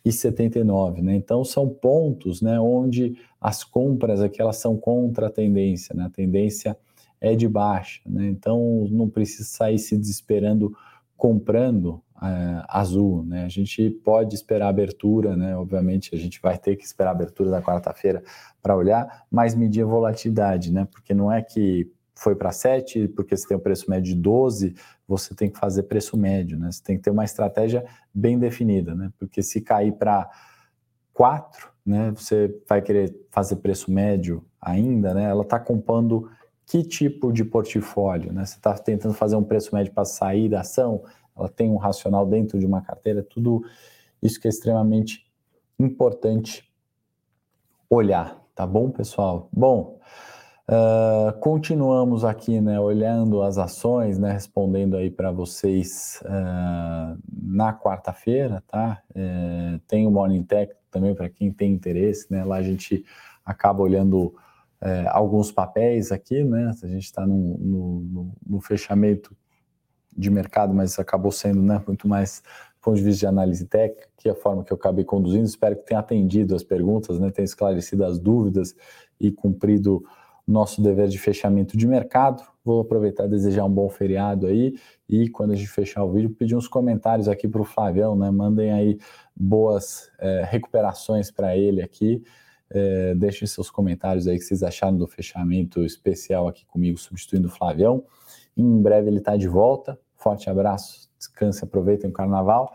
e 0.05 0.13
79, 0.13 1.01
né? 1.01 1.17
Então 1.17 1.43
são 1.43 1.67
pontos, 1.67 2.43
né, 2.43 2.61
onde 2.61 3.17
as 3.41 3.65
compras 3.65 4.21
aqui 4.21 4.41
elas 4.41 4.59
são 4.59 4.77
contra 4.77 5.29
a 5.29 5.31
tendência, 5.31 5.95
né? 5.95 6.05
A 6.05 6.11
tendência 6.11 6.77
é 7.19 7.35
de 7.35 7.49
baixa, 7.49 8.03
né? 8.05 8.27
Então 8.27 8.87
não 8.91 9.09
precisa 9.09 9.45
sair 9.45 9.79
se 9.79 9.97
desesperando 9.97 10.77
comprando 11.17 12.03
é, 12.23 12.65
azul, 12.69 13.25
né? 13.25 13.45
A 13.45 13.49
gente 13.49 13.91
pode 13.91 14.35
esperar 14.35 14.67
a 14.67 14.71
abertura, 14.71 15.37
né? 15.37 15.57
Obviamente 15.57 16.15
a 16.15 16.19
gente 16.19 16.41
vai 16.41 16.57
ter 16.57 16.77
que 16.77 16.85
esperar 16.85 17.11
a 17.11 17.13
abertura 17.13 17.51
da 17.51 17.63
quarta-feira 17.63 18.23
para 18.63 18.77
olhar, 18.77 19.25
mas 19.31 19.55
medir 19.55 19.83
a 19.83 19.87
volatilidade, 19.87 20.73
né? 20.73 20.87
Porque 20.91 21.13
não 21.13 21.31
é 21.31 21.43
que 21.43 21.91
foi 22.15 22.35
para 22.35 22.53
7, 22.53 23.09
porque 23.09 23.37
você 23.37 23.47
tem 23.49 23.57
o 23.57 23.61
preço 23.61 23.91
médio 23.91 24.15
de 24.15 24.21
12, 24.21 24.75
você 25.07 25.35
tem 25.35 25.51
que 25.51 25.59
fazer 25.59 25.83
preço 25.85 26.17
médio, 26.17 26.59
né? 26.59 26.71
Você 26.71 26.83
tem 26.83 26.97
que 26.97 27.03
ter 27.03 27.11
uma 27.11 27.25
estratégia 27.25 27.85
bem 28.15 28.39
definida, 28.39 28.95
né? 28.95 29.13
Porque 29.19 29.43
se 29.43 29.61
cair 29.61 29.93
para 29.93 30.31
4, 31.13 31.73
né, 31.85 32.13
você 32.13 32.55
vai 32.69 32.81
querer 32.81 33.15
fazer 33.31 33.57
preço 33.57 33.91
médio 33.91 34.45
ainda, 34.61 35.13
né? 35.13 35.25
Ela 35.25 35.43
está 35.43 35.61
compondo 35.61 36.29
que 36.67 36.83
tipo 36.83 37.33
de 37.33 37.45
portfólio, 37.45 38.33
né? 38.33 38.45
Você 38.45 38.57
está 38.57 38.75
tentando 38.75 39.15
fazer 39.15 39.37
um 39.37 39.45
preço 39.45 39.75
médio 39.75 39.93
para 39.93 40.05
sair 40.05 40.49
da 40.49 40.61
ação, 40.61 41.03
ela 41.37 41.49
tem 41.49 41.71
um 41.71 41.77
racional 41.77 42.27
dentro 42.27 42.59
de 42.59 42.67
uma 42.67 42.81
carteira, 42.81 43.23
tudo 43.23 43.65
isso 44.23 44.41
que 44.41 44.49
é 44.49 44.51
extremamente 44.51 45.27
importante 45.79 46.69
olhar, 47.91 48.43
tá 48.55 48.67
bom, 48.67 48.91
pessoal? 48.91 49.49
Bom, 49.53 49.99
Uh, 50.67 51.31
continuamos 51.41 52.25
aqui, 52.25 52.59
né, 52.59 52.81
olhando 52.81 53.43
as 53.43 53.59
ações, 53.59 54.19
né, 54.19 54.33
respondendo 54.33 54.97
aí 54.97 55.11
para 55.11 55.31
vocês 55.31 56.23
uh, 56.25 57.19
na 57.31 57.75
quarta-feira, 57.75 58.65
tá? 58.67 59.03
Uh, 59.11 59.79
tem 59.87 60.07
o 60.07 60.11
Morning 60.11 60.43
Tech 60.43 60.73
também 60.91 61.15
para 61.15 61.29
quem 61.29 61.53
tem 61.53 61.71
interesse, 61.71 62.33
né? 62.33 62.45
Lá 62.45 62.57
a 62.57 62.63
gente 62.63 63.05
acaba 63.45 63.83
olhando 63.83 64.35
eh, 64.85 65.07
alguns 65.09 65.51
papéis 65.51 66.13
aqui, 66.13 66.45
né? 66.45 66.71
A 66.83 66.87
gente 66.87 67.05
está 67.05 67.27
no, 67.27 67.57
no, 67.57 68.33
no, 68.47 68.61
fechamento 68.61 69.35
de 70.15 70.31
mercado, 70.31 70.75
mas 70.75 70.99
acabou 70.99 71.33
sendo, 71.33 71.63
né, 71.63 71.83
muito 71.87 72.07
mais 72.07 72.43
do 72.79 72.85
ponto 72.85 72.97
de 72.97 73.03
vista 73.03 73.21
de 73.21 73.27
análise 73.27 73.65
técnica, 73.65 74.09
que 74.15 74.29
é 74.29 74.33
a 74.33 74.35
forma 74.35 74.63
que 74.63 74.71
eu 74.71 74.77
acabei 74.77 75.03
conduzindo. 75.03 75.47
Espero 75.47 75.75
que 75.77 75.87
tenha 75.87 76.01
atendido 76.01 76.55
as 76.55 76.63
perguntas, 76.63 77.19
né, 77.19 77.31
tenha 77.31 77.47
esclarecido 77.47 78.05
as 78.05 78.19
dúvidas 78.19 78.77
e 79.19 79.33
cumprido 79.33 80.05
nosso 80.47 80.83
dever 80.83 81.09
de 81.09 81.19
fechamento 81.19 81.79
de 81.79 81.87
mercado. 81.87 82.43
Vou 82.63 82.83
aproveitar 82.83 83.25
e 83.25 83.29
desejar 83.29 83.65
um 83.65 83.71
bom 83.71 83.89
feriado 83.89 84.47
aí 84.47 84.75
e 85.09 85.31
quando 85.31 85.53
a 85.53 85.57
gente 85.57 85.71
fechar 85.71 86.05
o 86.05 86.13
vídeo, 86.13 86.29
pedir 86.29 86.57
uns 86.57 86.69
comentários 86.69 87.27
aqui 87.27 87.49
para 87.49 87.63
o 87.63 87.65
Flavião, 87.65 88.15
né? 88.15 88.31
Mandem 88.31 88.71
aí 88.71 88.99
boas 89.35 90.11
é, 90.19 90.45
recuperações 90.45 91.31
para 91.31 91.57
ele 91.57 91.81
aqui. 91.81 92.23
É, 92.71 93.15
deixem 93.15 93.47
seus 93.47 93.71
comentários 93.71 94.27
aí 94.27 94.39
que 94.39 94.45
vocês 94.45 94.63
acharam 94.63 94.97
do 94.97 95.07
fechamento 95.07 95.85
especial 95.85 96.49
aqui 96.49 96.65
comigo, 96.67 96.99
substituindo 96.99 97.49
o 97.49 97.51
Flavião. 97.51 98.05
Em 98.57 98.83
breve 98.83 99.09
ele 99.09 99.19
está 99.19 99.37
de 99.37 99.49
volta. 99.49 99.99
Forte 100.17 100.49
abraço, 100.49 101.11
descanse, 101.19 101.65
aproveitem 101.65 102.09
o 102.09 102.13
carnaval. 102.13 102.75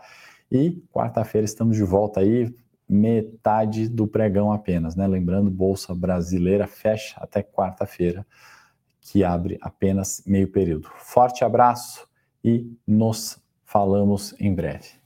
E 0.50 0.82
quarta-feira 0.92 1.44
estamos 1.44 1.76
de 1.76 1.82
volta 1.82 2.20
aí, 2.20 2.54
metade 2.88 3.88
do 3.88 4.06
pregão 4.06 4.52
apenas, 4.52 4.96
né? 4.96 5.06
Lembrando, 5.06 5.50
Bolsa 5.50 5.94
Brasileira 5.94 6.66
fecha 6.66 7.20
até 7.20 7.42
quarta-feira, 7.42 8.26
que 9.00 9.22
abre 9.22 9.58
apenas 9.60 10.22
meio 10.26 10.50
período. 10.50 10.88
Forte 10.96 11.44
abraço 11.44 12.08
e 12.44 12.72
nos 12.86 13.38
falamos 13.64 14.34
em 14.40 14.52
breve. 14.52 14.99